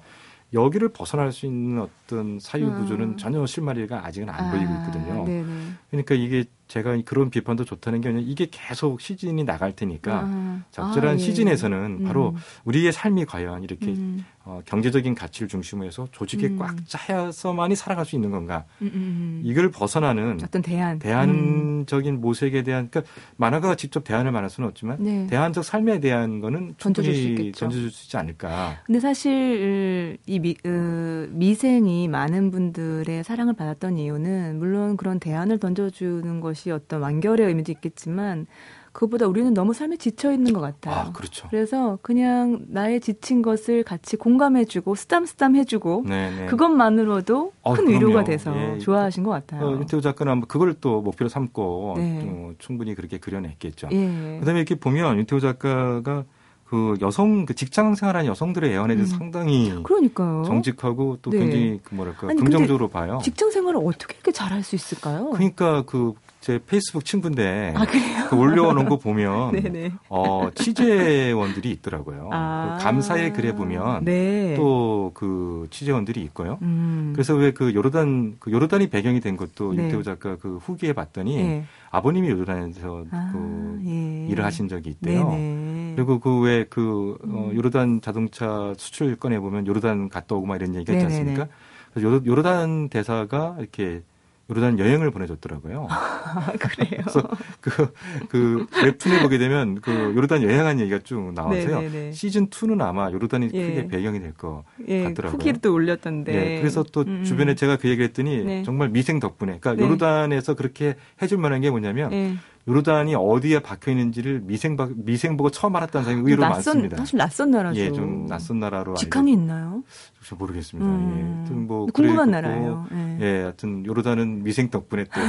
[0.54, 3.16] 여기를 벗어날 수 있는 어떤 사유 구조는 아.
[3.16, 4.50] 전혀 실마리가 아직은 안 아.
[4.50, 5.24] 보이고 있거든요.
[5.24, 5.46] 네네.
[5.90, 10.62] 그러니까 이게 제가 그런 비판도 좋다는 게 아니라 이게 계속 시즌이 나갈 테니까 아.
[10.70, 11.18] 적절한 아, 예.
[11.18, 12.36] 시즌에서는 바로 음.
[12.64, 14.24] 우리의 삶이 과연 이렇게 음.
[14.44, 16.58] 어, 경제적인 가치를 중심으로 해서 조직에 음.
[16.58, 18.64] 꽉 짜여서만이 살아갈 수 있는 건가?
[18.80, 19.42] 음, 음, 음.
[19.44, 25.26] 이걸 벗어나는 어떤 대안, 대안적인 모색에 대한 그러니까 만화가가 직접 대안을 말할 수는 없지만 네.
[25.26, 27.58] 대안적 삶에 대한 거는 던져줄 수 있겠죠.
[27.58, 28.76] 던져줄 수 있지 않을까?
[28.86, 36.40] 근데 사실 이 미, 으, 미생이 많은 분들의 사랑을 받았던 이유는 물론 그런 대안을 던져주는
[36.40, 38.46] 것이 어떤 완결의 의미도 있겠지만
[38.92, 40.94] 그것보다 우리는 너무 삶에 지쳐 있는 것 같아요.
[40.94, 41.46] 아, 그렇죠.
[41.50, 46.46] 그래서 그냥 나의 지친 것을 같이 공감해주고 쓰담쓰담 해주고 네네.
[46.46, 48.06] 그것만으로도 어, 큰 그럼요.
[48.06, 48.78] 위로가 돼서 예.
[48.78, 49.66] 좋아하신 것 같아요.
[49.66, 52.20] 어, 윤태호 작가는 그걸 또 목표로 삼고 네.
[52.22, 53.88] 또 충분히 그렇게 그려냈겠죠.
[53.92, 54.38] 예.
[54.40, 56.24] 그다음에 이렇게 보면 윤태호 작가가
[56.64, 59.18] 그 여성 그 직장 생활하는 여성들의 애환에 대해서 음.
[59.18, 60.44] 상당히 그러니까요.
[60.46, 61.38] 정직하고 또 네.
[61.40, 63.20] 굉장히 그 뭐랄까 아니, 긍정적으로 봐요.
[63.22, 65.30] 직장 생활을 어떻게 이렇게 잘할 수 있을까요?
[65.30, 66.14] 그러니까 그
[66.46, 67.84] 제 페이스북 친구인데 아,
[68.30, 69.50] 그 올려놓은 거 보면
[70.08, 72.30] 어, 취재원들이 있더라고요.
[72.32, 72.76] 아.
[72.78, 74.54] 그 감사의 글에 보면 네.
[74.54, 76.58] 또그 취재원들이 있고요.
[76.62, 77.10] 음.
[77.12, 79.86] 그래서 왜 그 요르단 그 요르단이 배경이 된 것도 네.
[79.86, 81.64] 유태우 작가 그 후기에 봤더니 네.
[81.90, 84.28] 아버님이 요르단에서 아, 그 예.
[84.30, 85.28] 일을 하신 적이 있대요.
[85.30, 85.92] 네네.
[85.96, 87.56] 그리고 그 왜그 그, 어, 음.
[87.56, 91.48] 요르단 자동차 수출 건에 보면 요르단 갔다 오고 막 이런 얘기가 있지 않습니까?
[91.92, 94.02] 그래서 요르단 대사가 이렇게
[94.48, 95.88] 요르단 여행을 보내줬더라고요.
[95.90, 97.02] 아, 그래요?
[97.02, 97.28] 그래서
[97.60, 97.92] 그,
[98.28, 101.80] 그 웹툰을 보게 되면 그 요르단 여행한 얘기가 쭉 나와서요.
[101.80, 102.12] 네네네.
[102.12, 103.66] 시즌 2는 아마 요르단이 예.
[103.66, 105.32] 크게 배경이 될것 예, 같더라고요.
[105.32, 106.32] 후기를 또 올렸던데.
[106.32, 107.24] 네, 그래서 또 음.
[107.24, 108.62] 주변에 제가 그 얘기를 했더니 네.
[108.62, 109.82] 정말 미생 덕분에, 그러니까 네.
[109.82, 112.36] 요르단에서 그렇게 해줄 만한 게 뭐냐면 네.
[112.68, 116.96] 요르단이 어디에 박혀 있는지를 미생 미생 보고 처음 알았다는 사람이 의외로 낯선, 많습니다.
[116.96, 117.80] 사실 낯선 나라죠.
[117.80, 119.84] 예, 좀 낯선 나라로 직함이 있나요?
[120.24, 120.88] 저 모르겠습니다.
[120.88, 122.86] 음, 예, 하여튼 뭐 궁금한 나라예요.
[122.92, 123.18] 예.
[123.20, 125.20] 예, 하여튼 요르단은 미생 덕분에 또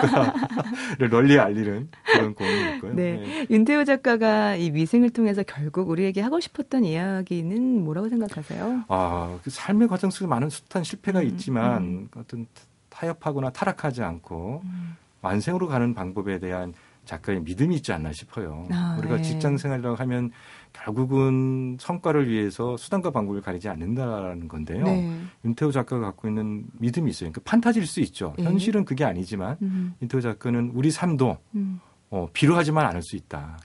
[0.00, 2.94] 국가를 널리 알리는 그런 공이 있고요.
[2.94, 3.22] 네.
[3.24, 3.46] 예.
[3.48, 8.84] 윤태호 작가가 이 미생을 통해서 결국 우리에게 하고 싶었던 이야기는 뭐라고 생각하세요?
[8.88, 12.08] 아, 그 삶의 과정 속에 많은 숱한 실패가 음, 있지만 음.
[12.16, 12.46] 어떤
[12.90, 14.96] 타협하거나 타락하지 않고 음.
[15.22, 18.68] 완성으로 가는 방법에 대한 작가의 믿음이 있지 않나 싶어요.
[18.70, 19.22] 아, 우리가 네.
[19.22, 20.30] 직장 생활이라고 하면
[20.72, 24.84] 결국은 성과를 위해서 수단과 방법을 가리지 않는다라는 건데요.
[24.84, 25.20] 네.
[25.44, 27.30] 윤태호 작가가 갖고 있는 믿음이 있어요.
[27.32, 28.34] 그러니까 판타지일 수 있죠.
[28.38, 28.44] 네.
[28.44, 29.94] 현실은 그게 아니지만 음.
[30.02, 31.80] 윤태호 작가는 우리 삶도 음.
[32.10, 33.58] 어, 비루하지만 않을 수 있다.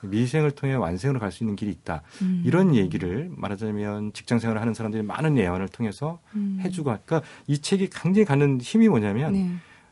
[0.00, 2.02] 미생을 통해 완성으로 갈 수 있는 길이 있다.
[2.22, 2.42] 음.
[2.46, 6.58] 이런 얘기를 말하자면 직장 생활을 하는 사람들이 많은 예언을 통해서 음.
[6.62, 9.50] 해주고, 그러니까 이 책이 굉장히 갖는 힘이 뭐냐면 네.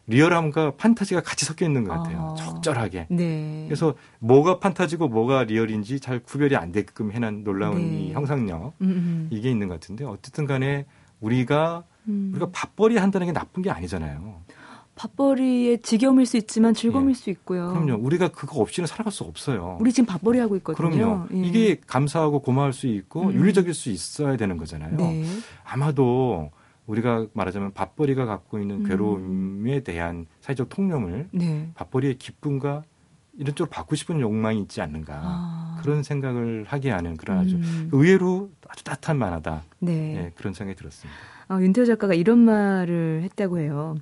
[0.08, 2.30] 리얼함과 판타지가 같이 섞여 있는 것 같아요.
[2.32, 2.34] 아.
[2.34, 3.06] 적절하게.
[3.10, 3.64] 네.
[3.66, 7.82] 그래서 뭐가 판타지고 뭐가 리얼인지 잘 구별이 안 되게끔 해놓은 놀라운 네.
[7.82, 8.90] 이 형상력 음음.
[8.90, 9.28] 음.
[9.30, 10.86] 이게 있는 것 같은데 어쨌든 간에
[11.20, 12.30] 우리가 음.
[12.32, 14.42] 우리가 밥벌이 한다는 게 나쁜 게 아니잖아요.
[14.94, 17.14] 밥벌이의 지겨움일 수 있지만 즐거움일 예.
[17.14, 17.68] 수 있고요.
[17.68, 18.02] 그럼요.
[18.02, 19.76] 우리가 그거 없이는 살아갈 수 없어요.
[19.78, 20.88] 우리 지금 밥벌이 하고 있거든요.
[20.88, 21.26] 그럼요.
[21.34, 21.46] 예.
[21.46, 23.34] 이게 감사하고 고마울 수 있고 음.
[23.34, 24.96] 윤리적일 수 있어야 되는 거잖아요.
[24.96, 25.26] 네.
[25.64, 26.50] 아마도
[26.86, 28.88] 우리가 말하자면 밥벌이가 갖고 있는 음.
[28.88, 31.70] 괴로움에 대한 사회적 통념을 네.
[31.74, 32.84] 밥벌이의 기쁨과
[33.38, 35.78] 이런 쪽으로 바꾸고 싶은 욕망이 있지 않는가 아.
[35.82, 37.88] 그런 생각을 하게 하는 그런 아주 음.
[37.92, 39.92] 의외로 아주 따뜻한 만화다 네.
[39.92, 41.18] 네, 그런 생각이 들었습니다.
[41.48, 43.96] 어, 윤태호 작가가 이런 말을 했다고 해요.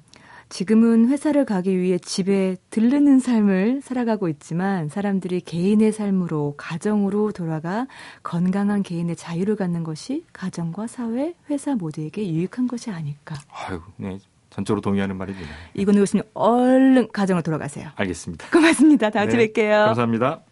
[0.48, 7.86] 지금은 회사를 가기 위해 집에 들르는 삶을 살아가고 있지만 사람들이 개인의 삶으로 가정으로 돌아가
[8.22, 13.36] 건강한 개인의 자유를 갖는 것이 가정과 사회, 회사 모두에게 유익한 것이 아닐까.
[13.50, 14.18] 아유, 네.
[14.50, 15.48] 전적으로 동의하는 말입니다.
[15.74, 17.88] 이건우 교수님 얼른 가정으로 돌아가세요.
[17.96, 18.50] 알겠습니다.
[18.50, 19.10] 고맙습니다.
[19.10, 19.86] 다음 주에 네, 뵐게요.
[19.86, 20.44] 감사합니다.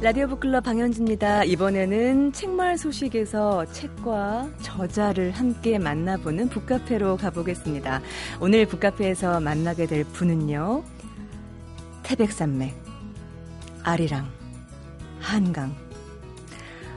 [0.00, 1.42] 라디오 북클럽 방현지입니다.
[1.42, 8.00] 이번에는 책마을 소식에서 책과 저자를 함께 만나보는 북카페로 가보겠습니다.
[8.40, 10.84] 오늘 북카페에서 만나게 될 분은요.
[12.04, 12.76] 태백산맥,
[13.82, 14.28] 아리랑,
[15.18, 15.74] 한강,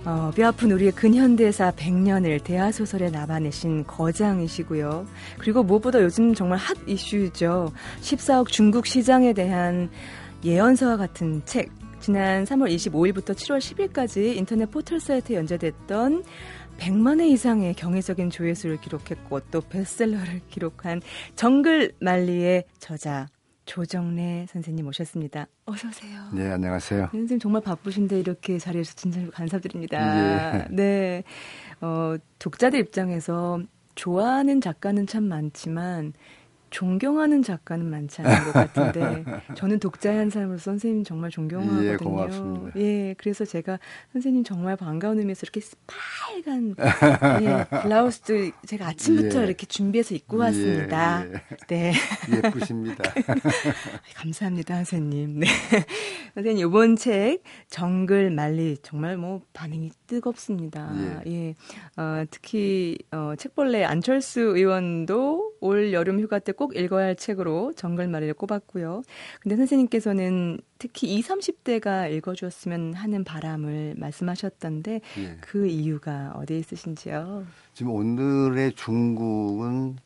[0.05, 5.07] 어, 뼈아픈 우리의 근현대사 100년을 대하소설에 나아내신 거장이시고요.
[5.39, 7.71] 그리고 무엇보다 요즘 정말 핫 이슈죠.
[8.01, 9.89] 14억 중국 시장에 대한
[10.43, 16.23] 예언서와 같은 책, 지난 3월 25일부터 7월 10일까지 인터넷 포털 사이트에 연재됐던
[16.79, 20.99] 100만 회 이상의 경제적인 조회수를 기록했고 또 베스트셀러를 기록한
[21.35, 23.27] 정글 말리의 저자
[23.65, 25.45] 조정래 선생님 오셨습니다.
[25.65, 26.23] 어서 오세요.
[26.33, 27.01] 네, 안녕하세요.
[27.01, 30.57] 네, 선생님 정말 바쁘신데 이렇게 자리에 서 진짜 감사드립니다.
[30.57, 30.67] 예.
[30.71, 31.23] 네.
[31.81, 33.61] 어, 독자들 입장에서
[33.93, 36.13] 좋아하는 작가는 참 많지만
[36.71, 39.23] 존경하는 작가는 많지 않은 것 같은데
[39.55, 41.91] 저는 독자의 한 사람으로서 선생님 정말 존경하거든요.
[41.91, 42.79] 예, 고맙습니다.
[42.79, 43.77] 예, 그래서 제가
[44.13, 46.75] 선생님 정말 반가운 의미에서 이렇게 빨간
[47.43, 49.45] 예, 블라우스도 제가 아침부터 예.
[49.45, 51.25] 이렇게 준비해서 입고 왔습니다.
[51.27, 51.57] 예, 예.
[51.67, 51.93] 네.
[52.33, 53.03] 예쁘십니다.
[54.15, 55.41] 감사합니다, 선생님.
[55.41, 55.47] 네.
[56.35, 60.89] 선생님 이번 책 정글 말리 정말 뭐 반응이 뜨겁습니다.
[61.27, 61.31] 예.
[61.31, 61.55] 예.
[61.97, 68.33] 어, 특히 어, 책벌레 안철수 의원도 올 여름 휴가 때 꼭 읽어야 할 책으로 정글말이를
[68.33, 69.03] 꼽았고요.
[69.41, 75.37] 근데 선생님께서는 특히 20, 30대가 읽어주었으면 하는 바람을 말씀하셨던데 예.
[75.39, 77.45] 그 이유가 어디에 있으신지요?
[77.73, 79.97] 지금 오늘의 중국은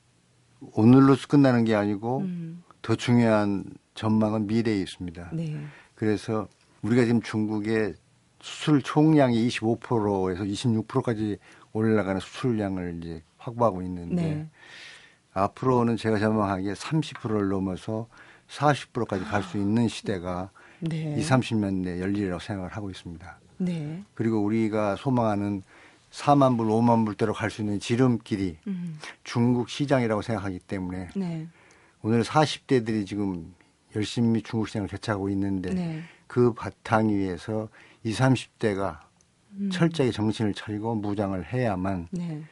[0.73, 2.63] 오늘로 끝나는 게 아니고 음.
[2.81, 3.63] 더 중요한
[3.95, 5.31] 전망은 미래에 있습니다.
[5.33, 5.57] 네.
[5.95, 6.47] 그래서
[6.83, 7.95] 우리가 지금 중국의
[8.41, 11.37] 수출 총량이 25%에서 26%까지
[11.73, 14.49] 올라가는 수출량을 이제 확보하고 있는데 네.
[15.35, 18.07] 앞으로는 제가 전망하기에 30%를 넘어서
[18.49, 21.15] 40%까지 갈 수 있는 시대가 네.
[21.17, 23.37] 2, 30년 내에 열리리라고 생각을 하고 있습니다.
[23.57, 24.03] 네.
[24.13, 25.61] 그리고 우리가 소망하는
[26.11, 28.97] 4만 불, 5만 불대로 갈 수 있는 지름길이 음.
[29.23, 31.47] 중국 시장이라고 생각하기 때문에 네.
[32.01, 33.53] 오늘 40대들이 지금
[33.95, 36.01] 열심히 중국 시장을 개척하고 있는데 네.
[36.27, 37.67] 그 바탕 위에서
[38.03, 38.99] 20, 30대가
[39.51, 39.69] 음.
[39.71, 42.43] 철저히 정신을 차리고 무장을 해야만 네.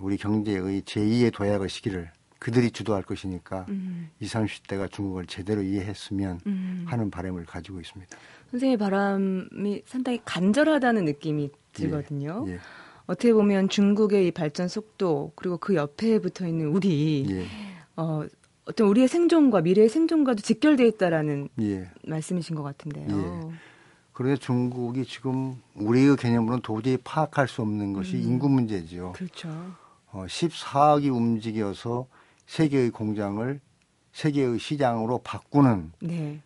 [0.00, 4.10] 우리 경제의 제2의 도약의 시기를 그들이 주도할 것이니까 음.
[4.20, 6.84] 20, 30대가 중국을 제대로 이해했으면 음.
[6.86, 8.16] 하는 바람을 가지고 있습니다.
[8.50, 12.44] 선생님의 바람이 상당히 간절하다는 느낌이 들거든요.
[12.48, 12.52] 예.
[12.52, 12.58] 예.
[13.06, 17.46] 어떻게 보면 중국의 이 발전 속도 그리고 그 옆에 붙어 있는 우리 예.
[17.96, 18.24] 어,
[18.66, 21.88] 어떤 우리의 생존과 미래의 생존과도 직결되어 있다라는 예.
[22.06, 23.52] 말씀이신 것 같은데요.
[24.16, 24.18] 예.
[24.18, 28.22] 그런데 중국이 지금 우리의 개념으로는 도저히 파악할 수 없는 것이 음.
[28.22, 29.12] 인구 문제죠.
[29.12, 29.48] 그렇죠.
[30.10, 32.06] 어, 14억이 움직여서
[32.46, 33.60] 세계의 공장을
[34.12, 36.40] 세계의 시장으로 바꾸는 네.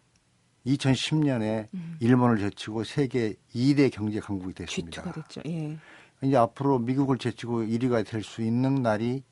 [0.66, 1.96] 2010년에 음.
[2.00, 5.12] 일본을 제치고 세계 2대 경제 강국이 됐습니다.
[5.12, 5.40] 됐죠.
[5.46, 5.78] 예.
[6.22, 9.22] 이제 앞으로 미국을 제치고 1위가 될 수 있는 날이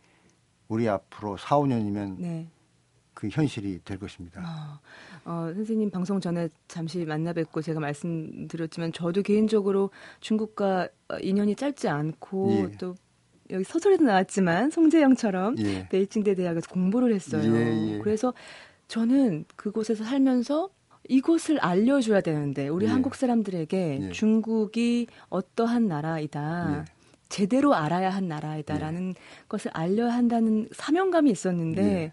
[0.68, 2.46] 우리 앞으로 4, 5년이면 네.
[3.18, 4.40] 그 현실이 될 것입니다.
[4.44, 4.78] 아,
[5.24, 10.88] 어, 선생님 방송 전에 잠시 만나 뵙고 제가 말씀드렸지만 저도 개인적으로 중국과
[11.20, 12.70] 인연이 짧지 않고 예.
[12.78, 12.94] 또
[13.50, 15.88] 여기 서술에도 나왔지만 송재영처럼 예.
[15.88, 17.42] 베이징대 대학에서 공부를 했어요.
[17.56, 17.98] 예, 예.
[17.98, 18.32] 그래서
[18.86, 20.70] 저는 그곳에서 살면서
[21.08, 22.90] 이곳을 알려줘야 되는데 우리 예.
[22.90, 24.12] 한국 사람들에게 예.
[24.12, 26.84] 중국이 어떠한 나라이다.
[27.28, 29.14] 제대로 알아야 한 나라이다라는
[29.48, 32.12] 것을 알려야 한다는 사명감이 있었는데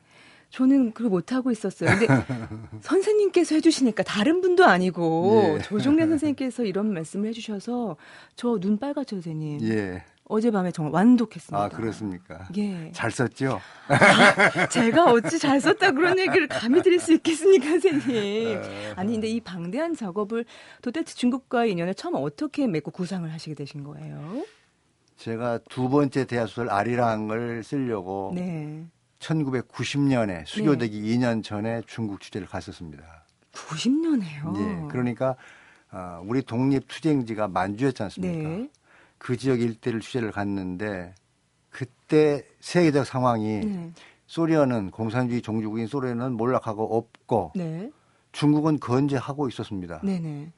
[0.55, 1.89] 저는 그걸 못하고 있었어요.
[1.89, 2.07] 근데
[2.79, 5.61] 선생님께서 해주시니까 다른 분도 아니고 예.
[5.63, 7.97] 조종래 선생님께서 이런 말씀을 해주셔서
[8.37, 9.61] 저 눈 빨갛죠, 선생님.
[9.63, 10.03] 예.
[10.27, 11.61] 어젯밤에 정말 완독했습니다.
[11.63, 12.47] 아, 그렇습니까?
[12.57, 12.89] 예.
[12.93, 13.59] 잘 썼죠?
[13.89, 18.59] 아, 제가 어찌 잘 썼다 그런 얘기를 감히 드릴 수 있겠습니까, 선생님?
[18.95, 20.45] 아니, 근데 이 방대한 작업을
[20.81, 24.45] 도대체 중국과의 인연을 처음 어떻게 맺고 구상을 하시게 되신 거예요?
[25.17, 28.83] 제가 두 번째 대하소설 아리랑을 쓰려고 네.
[29.25, 31.17] 1990년에 수교되기 네.
[31.17, 33.03] 2년 전에 중국 취재를 갔었습니다.
[33.53, 34.53] 90년에요?
[34.53, 34.87] 네.
[34.89, 35.35] 그러니까
[35.91, 38.49] 어, 우리 독립 투쟁지가 만주였지 않습니까?
[38.49, 38.69] 네.
[39.17, 41.15] 그 지역 일대를 취재를 갔는데
[41.69, 43.91] 그때 세계적 상황이 네.
[44.27, 47.91] 소련은 공산주의 종주국인 소련은 몰락하고 없고 네.
[48.31, 50.01] 중국은 건재하고 있었습니다.
[50.03, 50.51] 네네.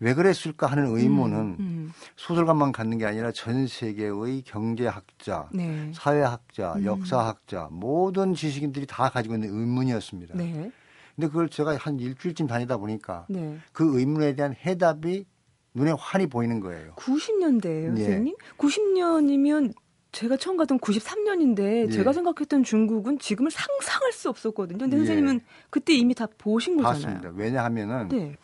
[0.00, 1.92] 왜 그랬을까 하는 의문은 음, 음.
[2.16, 5.90] 소설가만 갖는 게 아니라 전 세계의 경제학자, 네.
[5.92, 6.84] 사회학자, 음.
[6.84, 10.36] 역사학자 모든 지식인들이 다 가지고 있는 의문이었습니다.
[10.36, 10.70] 네.
[11.16, 13.58] 근데 그걸 제가 한 일주일쯤 다니다 보니까 네.
[13.72, 15.26] 그 의문에 대한 해답이
[15.74, 16.92] 눈에 환히 보이는 거예요.
[16.94, 18.02] 90년대예요, 예.
[18.04, 18.36] 선생님?
[18.56, 19.74] 90년이면
[20.12, 21.90] 제가 처음 갔던 93년인데 예.
[21.90, 24.78] 제가 생각했던 중국은 지금을 상상할 수 없었거든요.
[24.78, 25.00] 근데 예.
[25.00, 27.02] 선생님은 그때 이미 다 보신 거잖아요.
[27.02, 27.32] 봤습니다.
[27.34, 28.36] 왜냐하면은 네.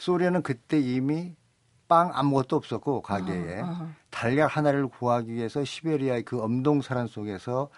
[0.00, 1.34] 소련은 그때 이미
[1.86, 7.68] 빵 아무것도 없었고 가게에 아, 달걀 하나를 구하기 위해서 시베리아의 그 엄동설안 속에서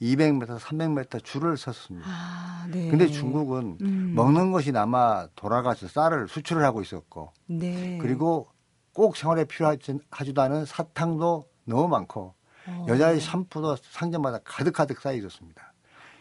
[0.00, 2.08] 200m, 300m 줄을 섰습니다.
[2.08, 2.88] 아, 네.
[2.88, 4.12] 근데 중국은 음.
[4.14, 7.98] 먹는 것이 남아 돌아가서 쌀을 수출을 하고 있었고, 네.
[8.00, 8.48] 그리고
[8.92, 12.34] 꼭 생활에 필요하지도 않은 사탕도 너무 많고,
[12.66, 12.86] 어.
[12.88, 15.67] 여자의 샴푸도 상점마다 가득가득 쌓여 있었습니다.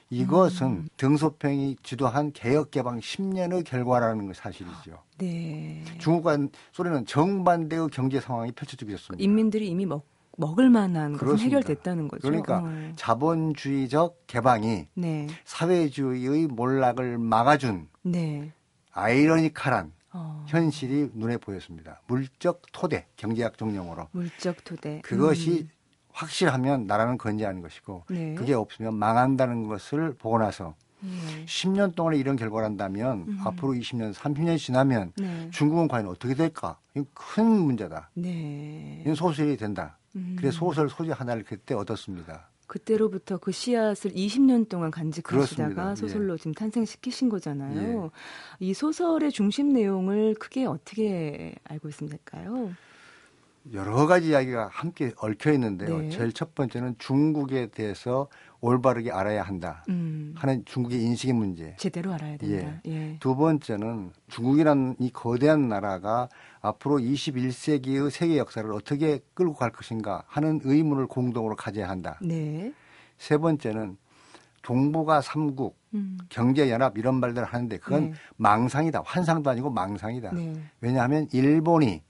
[0.10, 0.88] 이것은 음.
[0.98, 5.04] 등소평이 주도한 개혁 개방 10년의 결과라는 것 사실이죠.
[5.18, 5.84] 네.
[6.00, 6.38] 중국과
[6.72, 9.22] 소련은 정반대의 경제 상황이 펼쳐지고 있었습니다.
[9.24, 10.06] 인민들이 이미 먹
[10.40, 12.22] 먹을 만한 것은 해결됐다는 거죠.
[12.22, 12.92] 그러니까 어.
[12.96, 15.28] 자본주의적 개방이 네.
[15.46, 18.54] 사회주의의 몰락을 막아준 네.
[18.92, 20.46] 아이러니컬한 어.
[20.48, 22.02] 현실이 눈에 보였습니다.
[22.08, 24.08] 물적 토대, 경제학 정령으로.
[24.12, 25.02] 물적 토대.
[25.02, 25.70] 그것이 음.
[26.18, 28.36] 확실하면 나라는 건재하는 것이고 네.
[28.36, 31.46] 그게 없으면 망한다는 것을 보고 나서 네.
[31.46, 33.40] 10년 동안에 이런 결과를 한다면 음.
[33.46, 35.50] 앞으로 20년, 30년 지나면 네.
[35.52, 36.80] 중국은 과연 어떻게 될까?
[36.96, 38.10] 이건 큰 문제다.
[38.16, 39.00] 네.
[39.02, 39.98] 이건 소설이 된다.
[40.16, 40.36] 음.
[40.40, 42.50] 그래서 소설 소재 하나를 그때 얻었습니다.
[42.66, 45.96] 그때로부터 그 씨앗을 20년 동안 간직하시다가 그렇습니다.
[45.96, 46.38] 소설로 예.
[46.38, 48.06] 지금 탄생시키신 거잖아요.
[48.06, 48.10] 예.
[48.60, 52.72] 이 소설의 중심 내용을 크게 어떻게 알고 있으면 될까요?
[53.74, 56.00] 여러 가지 이야기가 함께 얽혀 있는데요.
[56.00, 56.10] 네.
[56.10, 58.28] 제일 첫 번째는 중국에 대해서
[58.60, 60.34] 올바르게 알아야 한다 음.
[60.36, 61.76] 하는 중국의 인식의 문제.
[61.78, 62.82] 제대로 알아야 된다.
[62.88, 62.92] 예.
[62.92, 63.18] 예.
[63.20, 66.28] 두 번째는 중국이라는 이 거대한 나라가
[66.62, 72.18] 앞으로 21세기의 세계 역사를 어떻게 끌고 갈 것인가 하는 의문을 공동으로 가져야 한다.
[72.22, 72.74] 네.
[73.18, 73.98] 세 번째는
[74.64, 76.18] 동북아 삼국 음.
[76.30, 78.14] 경제연합 이런 말들을 하는데 그건 네.
[78.36, 79.04] 망상이다.
[79.06, 80.32] 환상도 아니고 망상이다.
[80.34, 80.62] 네.
[80.82, 82.02] 왜냐하면 일본이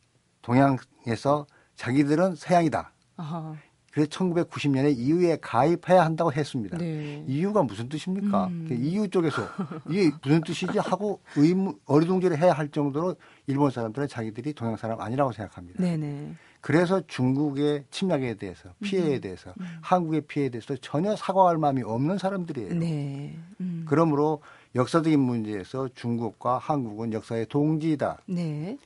[0.47, 2.93] 동양에서 자기들은 서양이다.
[3.17, 3.55] 아하.
[3.91, 6.77] 그래서 1990년에 이유에 가입해야 한다고 했습니다.
[6.77, 7.25] 네.
[7.27, 8.47] 이유가 무슨 뜻입니까?
[8.47, 8.65] 음.
[8.69, 9.41] 그 이유 쪽에서
[9.89, 13.15] 이게 무슨 뜻이지 하고 의무 어리둥절을 해야 할 정도로
[13.47, 15.83] 일본 사람들은 자기들이 동양 사람 아니라고 생각합니다.
[15.83, 16.35] 네네.
[16.61, 19.21] 그래서 중국의 침략에 대해서 피해에 음.
[19.21, 19.65] 대해서 음.
[19.81, 22.75] 한국의 피해에 대해서 전혀 사과할 마음이 없는 사람들이에요.
[22.75, 23.37] 네.
[23.61, 23.85] 음.
[23.87, 24.41] 그러므로
[24.75, 28.19] 역사적인 문제에서 중국과 한국은 역사의 동지이다.
[28.27, 28.77] 네.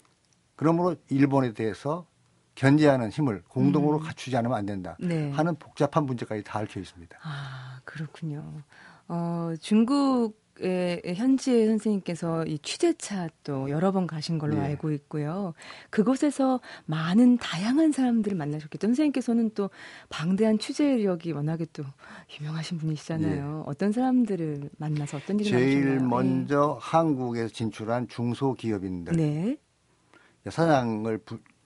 [0.61, 2.05] 그러므로 일본에 대해서
[2.53, 4.03] 견제하는 힘을 공동으로 음.
[4.03, 5.31] 갖추지 않으면 안 된다 네.
[5.31, 7.17] 하는 복잡한 문제까지 다 얽혀 있습니다.
[7.23, 8.61] 아 그렇군요.
[9.07, 14.61] 어, 중국의 현지의 선생님께서 이 취재차 또 여러 번 가신 걸로 네.
[14.61, 15.55] 알고 있고요.
[15.89, 18.85] 그곳에서 많은 다양한 사람들을 만나셨겠죠.
[18.85, 19.71] 선생님께서는 또
[20.09, 21.83] 방대한 취재 이력이 워낙에 또
[22.39, 23.57] 유명하신 분이시잖아요.
[23.57, 23.63] 네.
[23.65, 26.07] 어떤 사람들을 만나서 어떤 일을 제일 나누셨나요?
[26.07, 26.87] 먼저 네.
[26.87, 29.15] 한국에서 진출한 중소기업인들.
[30.43, 30.51] 네.
[30.51, 31.19] 사장을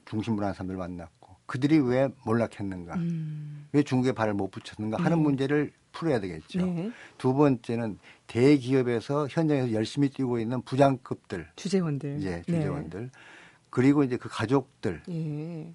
[0.06, 3.68] 중심으로 하는 사람들 만났고 그들이 왜 몰락했는가, 음.
[3.72, 5.24] 왜 중국에 발을 못 붙였는가 하는 네.
[5.24, 6.66] 문제를 풀어야 되겠죠.
[6.66, 6.92] 네.
[7.18, 13.10] 두 번째는 대기업에서 현장에서 열심히 뛰고 있는 부장급들, 주재원들, 예, 주재원들, 네.
[13.70, 15.04] 그리고 이제 그 가족들.
[15.10, 15.74] 예.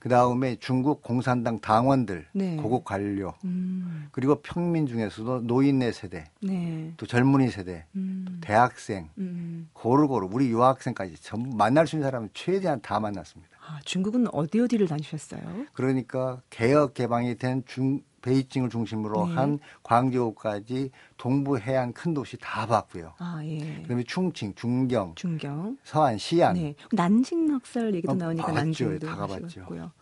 [0.00, 2.56] 그 다음에 중국 공산당 당원들, 네.
[2.56, 4.08] 고급 관료, 음.
[4.12, 6.94] 그리고 평민 중에서도 노인네 세대, 네.
[6.96, 8.40] 또 젊은이 세대, 음.
[8.40, 9.68] 대학생, 음.
[9.74, 13.50] 고루고루 우리 유학생까지 전부 만날 수 있는 사람은 최대한 다 만났습니다.
[13.70, 15.66] 아, 중국은 어디 어디를 다니셨어요?
[15.72, 19.34] 그러니까 개혁 개방이 된 중, 베이징을 중심으로 네.
[19.34, 23.14] 한 광저우까지 동부 해안 큰 도시 다 봤고요.
[23.18, 23.82] 아, 예.
[23.82, 26.54] 그다음에 충칭, 중경, 중경, 서안, 시안.
[26.54, 26.74] 네.
[26.92, 29.92] 난징 학살 얘기도 어, 나오니까 난징도 다 가봤죠.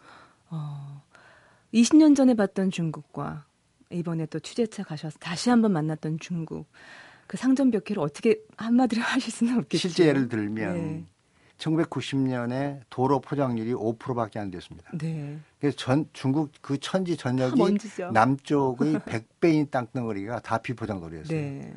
[0.50, 1.02] 어,
[1.74, 3.44] 20년 전에 봤던 중국과
[3.90, 6.70] 이번에 또 취재차 가셔서 다시 한번 만났던 중국.
[7.26, 9.88] 그 상점 벽해를 어떻게 한마디로 하실 수는 없겠죠.
[9.88, 11.04] 실제 예를 들면 네.
[11.58, 14.90] 1990년에 도로 포장률이 5%밖에 안 됐습니다.
[14.96, 15.38] 네.
[15.60, 17.60] 그래서 전 중국 그 천지 전역이
[18.02, 18.94] 아, 남쪽의
[19.40, 21.38] 100배인 땅덩어리가 다 비포장도로였어요.
[21.38, 21.74] 네.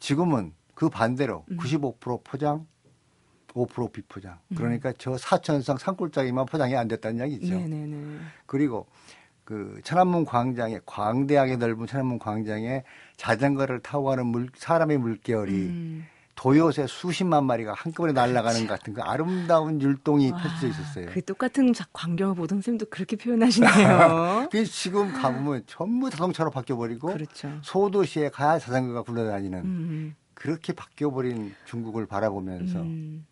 [0.00, 1.56] 지금은 그 반대로 음.
[1.56, 2.66] 95% 포장,
[3.48, 4.38] 5% 비포장.
[4.48, 4.56] 음.
[4.56, 7.54] 그러니까 저 사천성 산골짜기만 포장이 안 됐다는 이야기죠.
[7.54, 7.86] 네네네.
[7.86, 8.18] 네, 네.
[8.44, 8.86] 그리고
[9.44, 12.82] 그 천안문 광장에 광대하게 넓은 천안문 광장에
[13.16, 16.06] 자전거를 타고 가는 물, 사람의 물결이 음.
[16.36, 21.06] 도요새 수십만 마리가 한꺼번에 날아가는 같은 그 아름다운 율동이 펼쳐져 있었어요.
[21.12, 24.48] 그 똑같은 광경을 보던 선생님도 그렇게 표현하시네요.
[24.52, 27.58] 그 지금 가보면 전부 자동차로 바뀌어버리고 그렇죠.
[27.62, 30.14] 소도시에 가야 자전거가 굴러다니는 음.
[30.34, 33.26] 그렇게 바뀌어버린 중국을 바라보면서 음.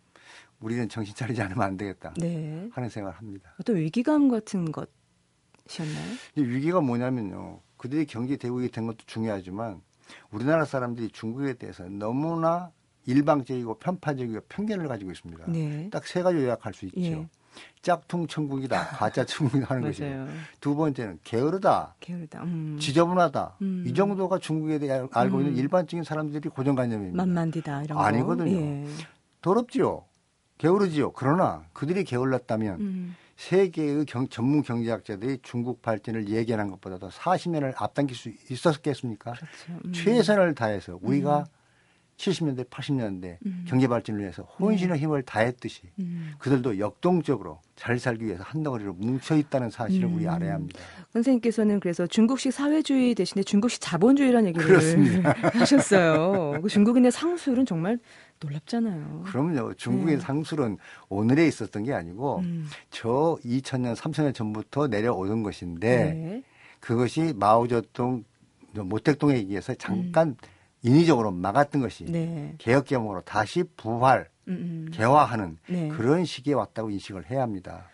[0.60, 2.70] 우리는 정신 차리지 않으면 안 되겠다 네.
[2.72, 3.54] 하는 생각을 합니다.
[3.60, 6.16] 어떤 위기감 같은 것이었나요?
[6.36, 7.60] 위기가 뭐냐면요.
[7.76, 9.82] 그들이 경제 대국이 된 것도 중요하지만
[10.30, 12.72] 우리나라 사람들이 중국에 대해서 너무나
[13.06, 15.44] 일방적이고 편파적이고 편견을 가지고 있습니다.
[15.48, 15.88] 네.
[15.90, 17.00] 딱세 가지 요약할 수 있죠.
[17.00, 17.28] 예.
[17.82, 20.06] 짝퉁 천국이다, 가짜 천국이다 하는 것이고
[20.60, 22.42] 두 번째는 게으르다, 게으르다.
[22.42, 22.78] 음.
[22.80, 23.56] 지저분하다.
[23.62, 23.84] 음.
[23.86, 25.58] 이 정도가 중국에 대해 알고 있는 음.
[25.58, 27.16] 일반적인 사람들이 고정관념입니다.
[27.16, 28.50] 만만디다 이런 아니거든요.
[28.56, 28.86] 예.
[29.42, 30.04] 더럽지요.
[30.58, 31.12] 게으르지요.
[31.12, 33.16] 그러나 그들이 게을렀다면 음.
[33.36, 39.32] 세계의 경, 전문 경제학자들이 중국 발전을 예견한 것보다도 40년을 앞당길 수 있었겠습니까?
[39.32, 39.80] 그렇죠.
[39.84, 39.92] 음.
[39.92, 41.44] 최선을 다해서 우리가 음.
[42.16, 43.64] 70년대, 80년대 음.
[43.66, 45.02] 경제 발전을 위해서 혼신의 네.
[45.02, 46.32] 힘을 다했듯이 음.
[46.38, 50.16] 그들도 역동적으로 잘 살기 위해서 한 덩어리로 뭉쳐 있다는 사실을 음.
[50.16, 50.80] 우리 알아야 합니다.
[51.12, 55.34] 선생님께서는 그래서 중국식 사회주의 대신에 중국식 자본주의라는 얘기를 그렇습니다.
[55.58, 56.60] 하셨어요.
[56.62, 57.98] 그 중국인의 상술은 정말
[58.40, 59.22] 놀랍잖아요.
[59.26, 59.74] 그럼요.
[59.74, 60.20] 중국의 네.
[60.20, 62.66] 상술은 오늘에 있었던 게 아니고 음.
[62.90, 66.42] 저 2000년, 3000년 전부터 내려오던 것인데 네.
[66.80, 68.24] 그것이 마오쩌둥
[68.72, 70.36] 모택동에 의해서 잠깐 음.
[70.84, 72.54] 인위적으로 막았던 것이 네.
[72.58, 74.56] 개혁 개혁으로 다시 부활, 음음.
[74.58, 74.88] 음.
[74.92, 75.88] 개화하는 네.
[75.88, 77.88] 그런 시기에 왔다고 인식을 해야 합니다.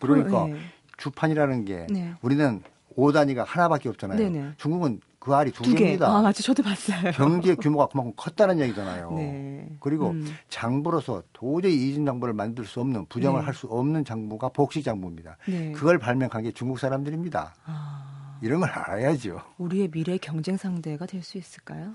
[0.00, 0.58] 그러니까 어, 네.
[0.96, 2.12] 주판이라는 게 네.
[2.20, 2.60] 우리는
[2.96, 4.18] 5단위가 하나밖에 없잖아요.
[4.18, 4.54] 네네.
[4.56, 6.08] 중국은 그 알이 두, 두 개입니다.
[6.08, 6.42] 아, 맞죠.
[6.42, 7.12] 저도 봤어요.
[7.12, 9.12] 경제 규모가 그만큼 컸다는 얘기잖아요.
[9.12, 9.68] 네.
[9.78, 10.26] 그리고 음.
[10.48, 13.44] 장부로서 도저히 이진 장부를 만들 수 없는 부정을 네.
[13.44, 15.36] 할수 없는 장부가 복시 장부입니다.
[15.46, 15.70] 네.
[15.72, 17.54] 그걸 발명한 게 중국 사람들입니다.
[17.64, 18.17] 아.
[18.42, 19.40] 이런 걸 알아야죠.
[19.58, 21.94] 우리의 미래 경쟁 상대가 될 수 있을까요?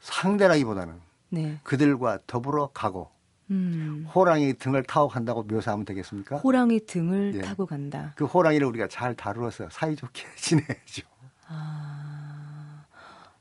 [0.00, 1.58] 상대라기보다는 네.
[1.62, 3.10] 그들과 더불어 가고
[3.50, 4.06] 음.
[4.14, 6.36] 호랑이 등을 타고 간다고 묘사하면 되겠습니까?
[6.38, 7.40] 호랑이 등을 네.
[7.42, 8.12] 타고 간다.
[8.16, 11.02] 그 호랑이를 우리가 잘 다루어서 사이좋게 지내야죠.
[11.48, 12.15] 아,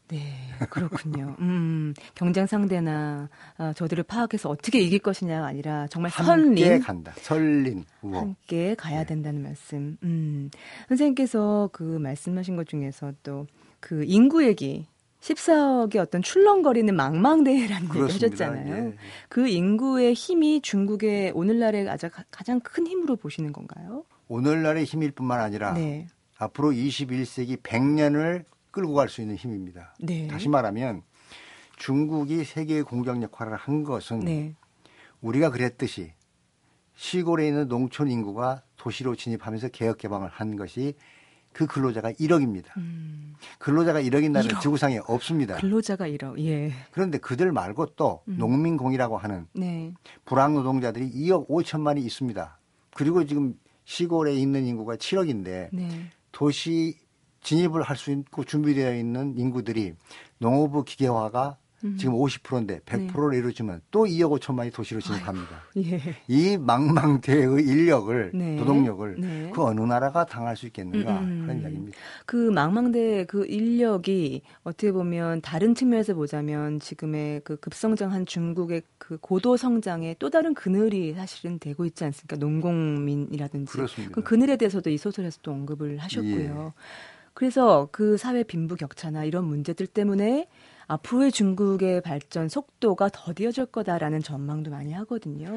[0.09, 0.19] 네,
[0.69, 1.35] 그렇군요.
[1.39, 7.13] 음, 경쟁 상대나 어, 저들을 파악해서 어떻게 이길 것이냐가 아니라 정말 함께 선린 간다.
[7.17, 8.17] 설린 우호.
[8.17, 9.05] 함께 가야 네.
[9.07, 9.97] 된다는 말씀.
[10.03, 10.49] 음,
[10.89, 13.47] 선생님께서 그 말씀하신 것 중에서 또
[13.85, 14.87] 그 인구 얘기
[15.21, 18.75] 14억의 어떤 출렁거리는 망망대해라는 얘기 하셨잖아요.
[18.75, 18.93] 예.
[19.29, 21.85] 그 인구의 힘이 중국의 오늘날의
[22.31, 24.03] 가장 큰 힘으로 보시는 건가요?
[24.27, 26.07] 오늘날의 힘일 뿐만 아니라 네.
[26.39, 28.43] 앞으로 21세기 100년을
[28.75, 29.95] 끌고 갈 수 있는 힘입니다.
[29.99, 30.27] 네.
[30.27, 31.01] 다시 말하면
[31.77, 34.53] 중국이 세계의 공격 역할을 한 것은 네.
[35.21, 36.11] 우리가 그랬듯이
[36.95, 40.93] 시골에 있는 농촌 인구가 도시로 진입하면서 개혁 개방을 한 것이
[41.53, 42.65] 그 근로자가 1억입니다.
[42.75, 43.35] 음.
[43.59, 44.61] 근로자가 1억인 나라는 1억.
[44.61, 45.55] 지구상에 없습니다.
[45.55, 46.37] 근로자가 1억.
[46.45, 46.73] 예.
[46.91, 48.35] 그런데 그들 말고 또 음.
[48.37, 49.93] 농민공이라고 하는 네.
[50.25, 52.59] 불황 노동자들이 2억 5천만이 있습니다.
[52.93, 56.09] 그리고 지금 시골에 있는 인구가 7억인데 네.
[56.33, 56.97] 도시
[57.45, 59.93] 진입을 할 수 있고 준비되어 있는 인구들이
[60.39, 61.97] 농업부 기계화가 음.
[61.97, 63.37] 지금 50%인데 100%를 네.
[63.37, 65.63] 이루어지면 또 2억 5천만이 도시로 진입합니다.
[65.75, 66.01] 아이고, 예.
[66.27, 68.55] 이 망망대의 인력을 네.
[68.55, 69.51] 노동력을 네.
[69.53, 71.41] 그 어느 나라가 당할 수 있겠는가 음, 음.
[71.43, 71.97] 그런 이야기입니다.
[72.25, 79.55] 그 망망대 그 인력이 어떻게 보면 다른 측면에서 보자면 지금의 그 급성장한 중국의 그 고도
[79.55, 82.37] 성장의 또 다른 그늘이 사실은 되고 있지 않습니까?
[82.37, 83.71] 농공민이라든지.
[83.71, 84.13] 그렇습니다.
[84.15, 86.73] 그 그늘에 대해서도 이 소설에서 또 언급을 하셨고요.
[86.75, 87.14] 예.
[87.35, 90.47] 그래서 그 사회 빈부 격차나 이런 문제들 때문에
[90.87, 95.51] 앞으로의 중국의 발전 속도가 더디어질 거다라는 전망도 많이 하거든요.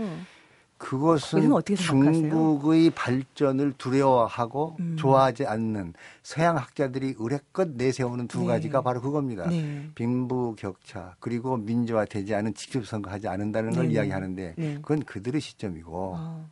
[0.76, 4.96] 그것은 중국의 발전을 두려워하고 음.
[4.96, 8.46] 좋아하지 않는 서양 학자들이 의뢰껏 내세우는 두 네.
[8.46, 9.48] 가지가 바로 그겁니다.
[9.48, 9.88] 네.
[9.94, 13.94] 빈부 격차 그리고 민주화되지 않은 직접 선거하지 않는다는 걸 네.
[13.94, 14.74] 이야기하는데 네.
[14.76, 16.48] 그건 그들의 시점이고 어.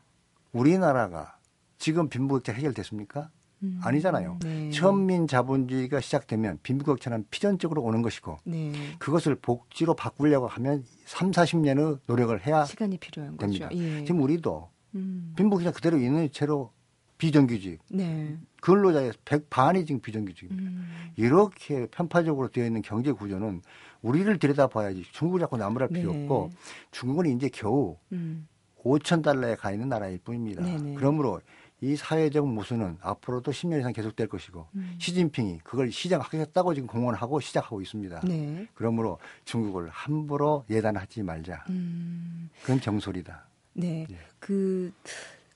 [0.52, 1.36] 우리나라가
[1.78, 3.30] 지금 빈부 격차 해결됐습니까?
[3.62, 3.80] 음.
[3.82, 4.38] 아니잖아요.
[4.42, 4.70] 네.
[4.70, 8.72] 천민 자본주의가 시작되면 빈부격차는 필연적으로 오는 것이고 네.
[8.98, 13.68] 그것을 복지로 바꾸려고 하면 3, 40년의 노력을 해야 시간이 필요한 됩니다.
[13.68, 13.80] 거죠.
[13.80, 14.04] 예.
[14.04, 15.32] 지금 우리도 음.
[15.36, 16.70] 빈부격차 그대로 있는 채로
[17.18, 18.36] 비정규직, 네.
[18.60, 20.70] 근로자의 백 반이 지금 비정규직입니다.
[20.70, 20.86] 음.
[21.16, 23.62] 이렇게 편파적으로 되어 있는 경제 구조는
[24.02, 26.22] 우리를 들여다봐야지 중국을 자꾸 나무랄 필요 네.
[26.22, 26.50] 없고
[26.90, 28.46] 중국은 이제 겨우 음.
[28.84, 30.62] 5천 달러에 가 있는 나라일 뿐입니다.
[30.62, 30.78] 네네.
[30.78, 30.94] 네.
[30.94, 31.40] 그러므로
[31.82, 34.96] 이 사회적 모순은 앞으로도 10년 이상 계속될 것이고 음.
[34.98, 38.20] 시진핑이 그걸 시작하겠다고 지금 공언하고 시작하고 있습니다.
[38.24, 38.66] 네.
[38.74, 41.64] 그러므로 중국을 함부로 예단하지 말자.
[41.68, 42.48] 음.
[42.62, 43.46] 그건 정설이다.
[43.74, 44.06] 네.
[44.10, 44.18] 예.
[44.38, 44.90] 그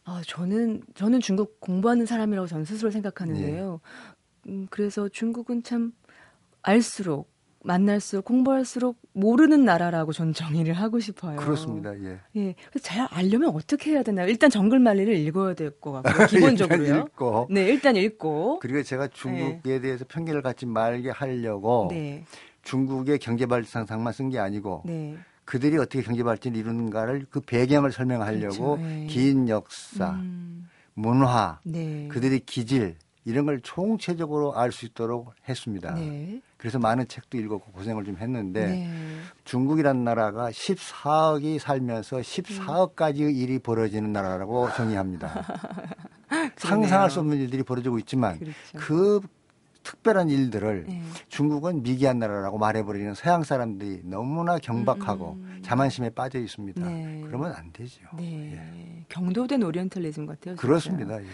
[0.04, 3.80] 아, 저는 저는 중국 공부하는 사람이라고 저는 스스로 생각하는데요.
[4.44, 4.50] 네.
[4.50, 5.92] 음, 그래서 중국은 참
[6.62, 7.30] 알수록
[7.62, 11.36] 만날수록 공부할수록 모르는 나라라고 전 정의를 하고 싶어요.
[11.36, 11.94] 그렇습니다.
[12.02, 12.18] 예.
[12.36, 12.54] 예.
[12.70, 14.28] 그래서 잘 알려면 어떻게 해야 되나요?
[14.28, 16.82] 일단 정글말리를 읽어야 될 것 같고 기본적으로요.
[16.86, 17.48] 일단 읽고.
[17.50, 18.58] 네, 일단 읽고.
[18.60, 19.80] 그리고 제가 중국에 네.
[19.80, 22.24] 대해서 편견을 갖지 말게 하려고 네.
[22.62, 25.16] 중국의 경제 발전상상만 쓴 게 아니고 네.
[25.44, 28.82] 그들이 어떻게 경제 발전을 이루는가를 그 배경을 설명하려고 그렇죠.
[28.82, 29.06] 네.
[29.08, 30.68] 긴 역사, 음.
[30.94, 32.08] 문화, 네.
[32.10, 35.94] 그들의 기질 이런 걸 총체적으로 알 수 있도록 했습니다.
[35.94, 36.40] 네.
[36.56, 38.90] 그래서 많은 책도 읽었고 고생을 좀 했는데 네.
[39.44, 45.44] 중국이라는 나라가 14억이 살면서 14억 가지의 일이 벌어지는 나라라고 정의합니다.
[46.56, 48.54] 상상할 수 없는 일들이 벌어지고 있지만 그렇죠.
[48.76, 49.20] 그
[49.82, 51.02] 특별한 일들을 네.
[51.28, 55.62] 중국은 미개한 나라라고 말해버리는 서양 사람들이 너무나 경박하고 음, 음.
[55.62, 56.84] 자만심에 빠져 있습니다.
[56.86, 57.22] 네.
[57.26, 58.02] 그러면 안 되죠.
[58.16, 58.52] 네.
[58.52, 59.04] 예.
[59.08, 60.54] 경도된 오리엔탈리즘 같아요.
[60.54, 60.60] 진짜.
[60.60, 61.20] 그렇습니다.
[61.22, 61.26] 예.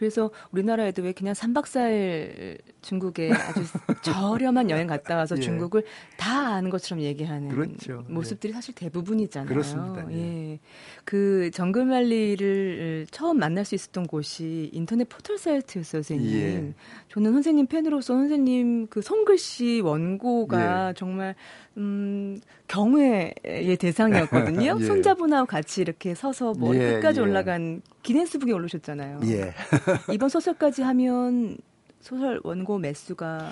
[0.00, 3.60] 그래서 우리나라에도 왜 그냥 3박 4일 중국에 아주
[4.02, 5.42] 저렴한 여행 갔다 와서 예.
[5.42, 5.84] 중국을
[6.16, 8.02] 다 아는 것처럼 얘기하는 그렇죠.
[8.08, 8.54] 모습들이 예.
[8.54, 9.46] 사실 대부분이잖아요.
[9.46, 10.10] 그렇습니다.
[10.12, 10.58] 예.
[11.04, 16.34] 그 정글말리를 처음 만날 수 있었던 곳이 인터넷 포털 사이트였어요, 선생님.
[16.34, 16.74] 예.
[17.10, 20.94] 저는 선생님 팬으로서 선생님 그 손글씨 원고가 예.
[20.94, 21.34] 정말
[21.76, 22.40] 음,
[22.70, 24.76] 경외의 대상이었거든요.
[24.80, 24.84] 예.
[24.84, 27.24] 손자분하고 같이 이렇게 서서 뭐 예, 끝까지 예.
[27.24, 29.20] 올라간 기네스북에 올르셨잖아요.
[29.24, 29.52] 예.
[30.12, 31.58] 이번 소설까지 하면
[32.00, 33.50] 소설 원고 매수가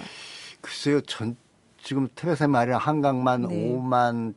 [0.61, 1.37] 글쎄요, 전
[1.83, 3.73] 지금 태백산 말이랑 한강만 네.
[3.73, 4.35] 5만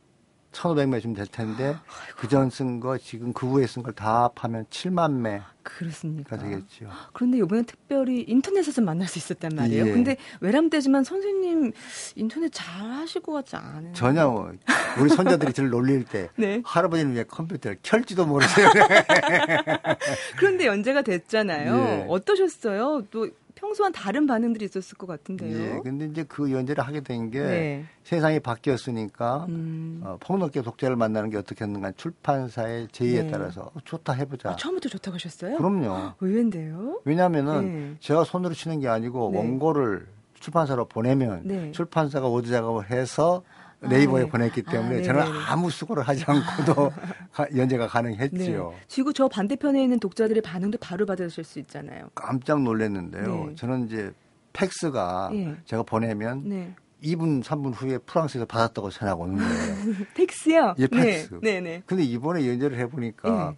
[0.52, 1.76] 1,500매쯤 될 텐데
[2.16, 5.42] 그 전 쓴 거 지금 그 후에 쓴 걸 다 합하면 7만 매.
[5.62, 6.36] 그렇습니까?
[6.36, 6.86] 되겠죠.
[7.12, 9.86] 그런데 이번에 특별히 인터넷에서 만날 수 있었단 말이에요.
[9.86, 9.92] 예.
[9.92, 11.72] 근데 외람되지만 선생님
[12.16, 13.92] 인터넷 잘 하실 것 같지 않아요?
[13.94, 14.52] 전혀 뭐
[14.98, 16.62] 우리 손자들이 저를 놀릴 때 네.
[16.64, 18.68] 할아버지는 왜 컴퓨터를 켤지도 모르세요.
[20.36, 21.76] 그런데 연재가 됐잖아요.
[21.76, 22.06] 예.
[22.08, 23.02] 어떠셨어요?
[23.10, 23.28] 또
[23.62, 25.76] 평소와는 다른 반응들이 있었을 것 같은데요.
[25.76, 27.84] 예, 근데 이제 그 연재를 하게 된게 네.
[28.02, 30.00] 세상이 바뀌었으니까 음.
[30.04, 33.30] 어, 폭넓게 독자를 만나는 게 어떻겠는가 출판사의 제의에 네.
[33.30, 34.50] 따라서 어, 좋다 해보자.
[34.50, 35.56] 아, 처음부터 좋다고 하셨어요?
[35.58, 36.14] 그럼요.
[36.20, 37.00] 의외인데요.
[37.04, 37.96] 왜냐하면은 네.
[38.00, 39.38] 제가 손으로 치는 게 아니고 네.
[39.38, 40.08] 원고를
[40.40, 41.70] 출판사로 보내면 네.
[41.70, 43.44] 출판사가 워드 작업을 해서
[43.88, 44.30] 네이버에 아, 네.
[44.30, 46.92] 보냈기 때문에 아, 저는 아무 수고를 하지 않고도
[47.56, 48.70] 연재가 가능했지요.
[48.70, 48.76] 네.
[48.88, 52.08] 지금 저 반대편에 있는 독자들의 반응도 바로 받으실 수 있잖아요.
[52.14, 53.46] 깜짝 놀랐는데요.
[53.46, 53.54] 네.
[53.56, 54.12] 저는 이제
[54.52, 55.56] 팩스가 네.
[55.64, 56.74] 제가 보내면 네.
[57.02, 59.76] 2분, 3분 후에 프랑스에서 받았다고 전화가 오는 거예요.
[60.14, 60.74] 팩스요?
[60.78, 61.40] 예, 팩스.
[61.42, 61.82] 네, 네, 네.
[61.84, 63.54] 근데 이번에 연재를 해보니까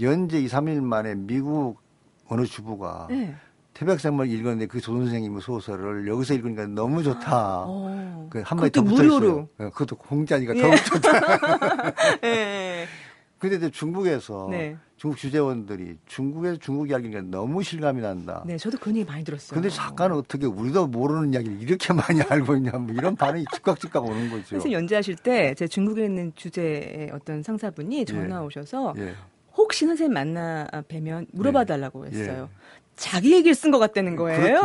[0.00, 1.78] 연재 2, 3일 만에 미국
[2.28, 3.06] 어느 주부가
[3.76, 7.64] 태백산물 읽었는데 그 조선 생님 소설을 여기서 읽으니까 너무 좋다.
[7.66, 8.26] 어.
[8.30, 9.48] 그 한마디 더 있어요.
[9.58, 10.62] 네, 그것도 공짜니까 예.
[10.62, 11.10] 더욱 좋다.
[12.24, 12.86] 예.
[13.38, 14.76] 근데 중국에서 네.
[14.96, 18.42] 중국 주재원들이 중국에서 중국 이야기가 너무 실감이 난다.
[18.46, 19.54] 네, 저도 그런 얘기 많이 들었어요.
[19.54, 24.30] 근데 작가는 어떻게 우리도 모르는 이야기를 이렇게 많이 알고 있냐, 뭐 이런 반응이 즉각즉각 오는
[24.30, 24.44] 거죠.
[24.48, 28.40] 그래서 연재하실 때 제 중국에 있는 주제의 어떤 상사분이 전화 예.
[28.40, 29.12] 오셔서 예.
[29.54, 32.10] 혹시 선생님 만나 뵈면 물어봐 달라고 예.
[32.18, 32.48] 했어요.
[32.50, 32.85] 예.
[32.96, 34.56] 자기 얘기를 쓴 것 같다는 거예요.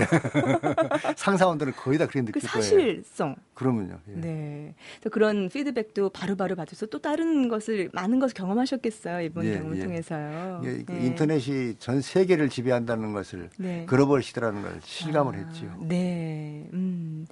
[0.00, 1.12] 예.
[1.16, 3.34] 상사원들은 거의 다 그런 느낄 그 사실성.
[3.54, 3.98] 그러면요.
[4.08, 4.12] 예.
[4.20, 4.74] 네.
[5.10, 9.20] 그런 피드백도 바로바로 받아서 또 다른 것을 많은 것을 경험하셨겠어요.
[9.22, 9.82] 이번 예, 경험을 예.
[9.82, 10.62] 통해서요.
[10.64, 13.84] 예, 그 인터넷이 전 세계를 지배한다는 것을 네.
[13.86, 15.74] 글로벌 시대라는 걸 실감을 아, 했지요.
[15.82, 16.68] 네.
[16.72, 17.26] 음.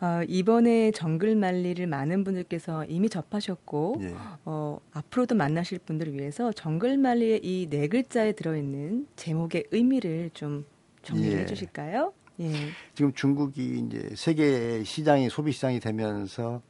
[0.00, 4.14] 어, 이번에 정글 말리를 많은 분들께서 이미 접하셨고 예.
[4.44, 10.64] 어, 앞으로도 만나실 분들을 위해서 정글 말리의 이 네 글자에 들어있는 제목의 의미를 얘기를 좀
[11.02, 11.46] 정리해 예.
[11.46, 12.12] 주실까요?
[12.40, 12.52] 예.
[12.94, 16.62] 지금 중국이 이제 세계 시장이 소비 시장이 되면서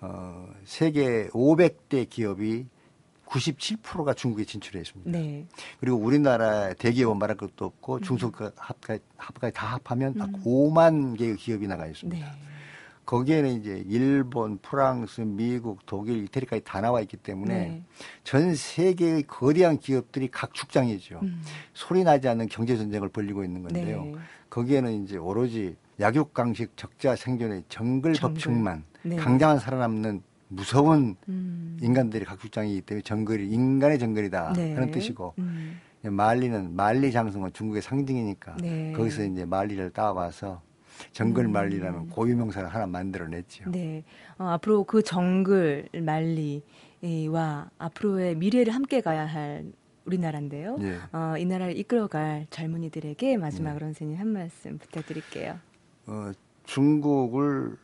[0.00, 2.66] 어, 세계 500대 기업이
[3.26, 5.10] 97%가 중국에 진출해 있습니다.
[5.10, 5.46] 네.
[5.80, 8.00] 그리고 우리나라 대기업 말할 것도 없고 음.
[8.00, 10.32] 중소기업 합까지, 합까지 다 합하면 음.
[10.44, 12.26] 5만 개의 기업이 나가 있습니다.
[12.26, 12.32] 네.
[13.08, 17.82] 거기에는 이제 일본, 프랑스, 미국, 독일, 이태리까지 다 나와 있기 때문에 네.
[18.22, 21.20] 전 세계의 거대한 기업들이 각 축장이죠.
[21.22, 21.42] 음.
[21.72, 24.04] 소리 나지 않는 경제 전쟁을 벌리고 있는 건데요.
[24.04, 24.14] 네.
[24.50, 28.34] 거기에는 이제 오로지 약육강식 적자 생존의 정글, 정글.
[28.34, 29.16] 법칙만 네.
[29.16, 31.78] 강자만 살아남는 무서운 음.
[31.80, 34.74] 인간들이 각 축장이기 때문에 정글이 인간의 정글이다 네.
[34.74, 35.80] 그런 뜻이고 음.
[36.02, 38.92] 말리는 말리 장성은 중국의 상징이니까 네.
[38.92, 40.60] 거기서 이제 말리를 따와서
[41.12, 42.08] 정글 말리라는 음.
[42.10, 43.70] 고유 명사를 하나 만들어냈죠.
[43.70, 44.04] 네.
[44.38, 49.72] 어, 앞으로 그 정글 말리와 앞으로의 미래를 함께 가야 할
[50.04, 50.78] 우리나라인데요.
[50.80, 50.98] 예.
[51.12, 53.92] 어, 이 나라를 이끌어갈 젊은이들에게 마지막으로 예.
[53.92, 55.58] 선생님 한 말씀 부탁드릴게요.
[56.06, 56.32] 어,
[56.64, 57.76] 중국을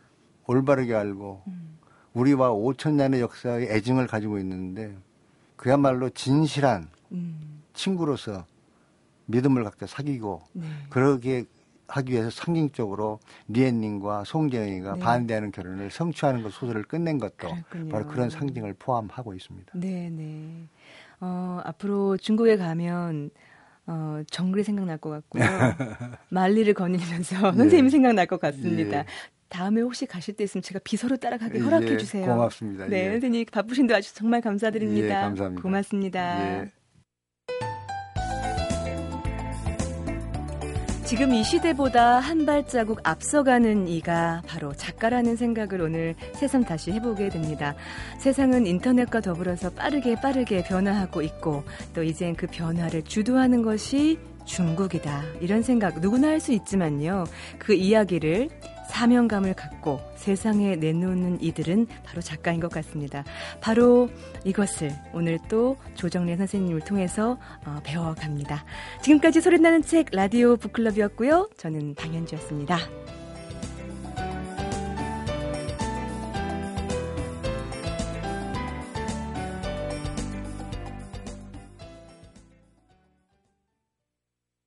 [0.46, 1.78] 올바르게 알고 음.
[2.14, 4.96] 우리와 5천 년의 역사의 애증을 가지고 있는데
[5.56, 7.62] 그야말로 진실한 음.
[7.74, 8.46] 친구로서
[9.26, 10.66] 믿음을 갖다 사귀고 네.
[10.90, 11.44] 그러게
[11.88, 15.00] 하기 위해서 상징적으로 리엔님과 송재영이가 네.
[15.00, 17.88] 반대하는 결혼을 성취하는 것 소설을 끝낸 것도 그렇군요.
[17.90, 19.72] 바로 그런 상징을 포함하고 있습니다.
[19.74, 20.68] 네, 네.
[21.20, 23.30] 어, 앞으로 중국에 가면
[23.86, 25.42] 어, 정글이 생각날 것 같고요.
[26.30, 27.56] 말리를 거닐면서 네.
[27.56, 28.98] 선생님이 생각날 것 같습니다.
[29.00, 29.04] 예.
[29.48, 32.26] 다음에 혹시 가실 때 있으면 제가 비서로 따라가게 허락해 예, 주세요.
[32.26, 32.86] 고맙습니다.
[32.86, 33.10] 네, 예.
[33.12, 35.06] 선생님 바쁘신데 아주 정말 감사드립니다.
[35.06, 35.62] 예, 감사합니다.
[35.62, 36.64] 고맙습니다.
[41.04, 47.74] 지금 이 시대보다 한 발자국 앞서가는 이가 바로 작가라는 생각을 오늘 새삼 다시 해보게 됩니다.
[48.18, 51.62] 세상은 인터넷과 더불어서 빠르게 빠르게 변화하고 있고
[51.94, 55.22] 또 이젠 그 변화를 주도하는 것이 중국이다.
[55.40, 57.24] 이런 생각 누구나 할 수 있지만요.
[57.58, 58.48] 그 이야기를
[58.88, 63.24] 사명감을 갖고 세상에 내놓는 이들은 바로 작가인 것 같습니다.
[63.60, 64.08] 바로
[64.44, 68.64] 이것을 오늘 또 조정래 선생님을 통해서 어, 배워갑니다.
[69.02, 71.50] 지금까지 소리나는 책 라디오 북클럽이었고요.
[71.56, 72.78] 저는 방현주였습니다.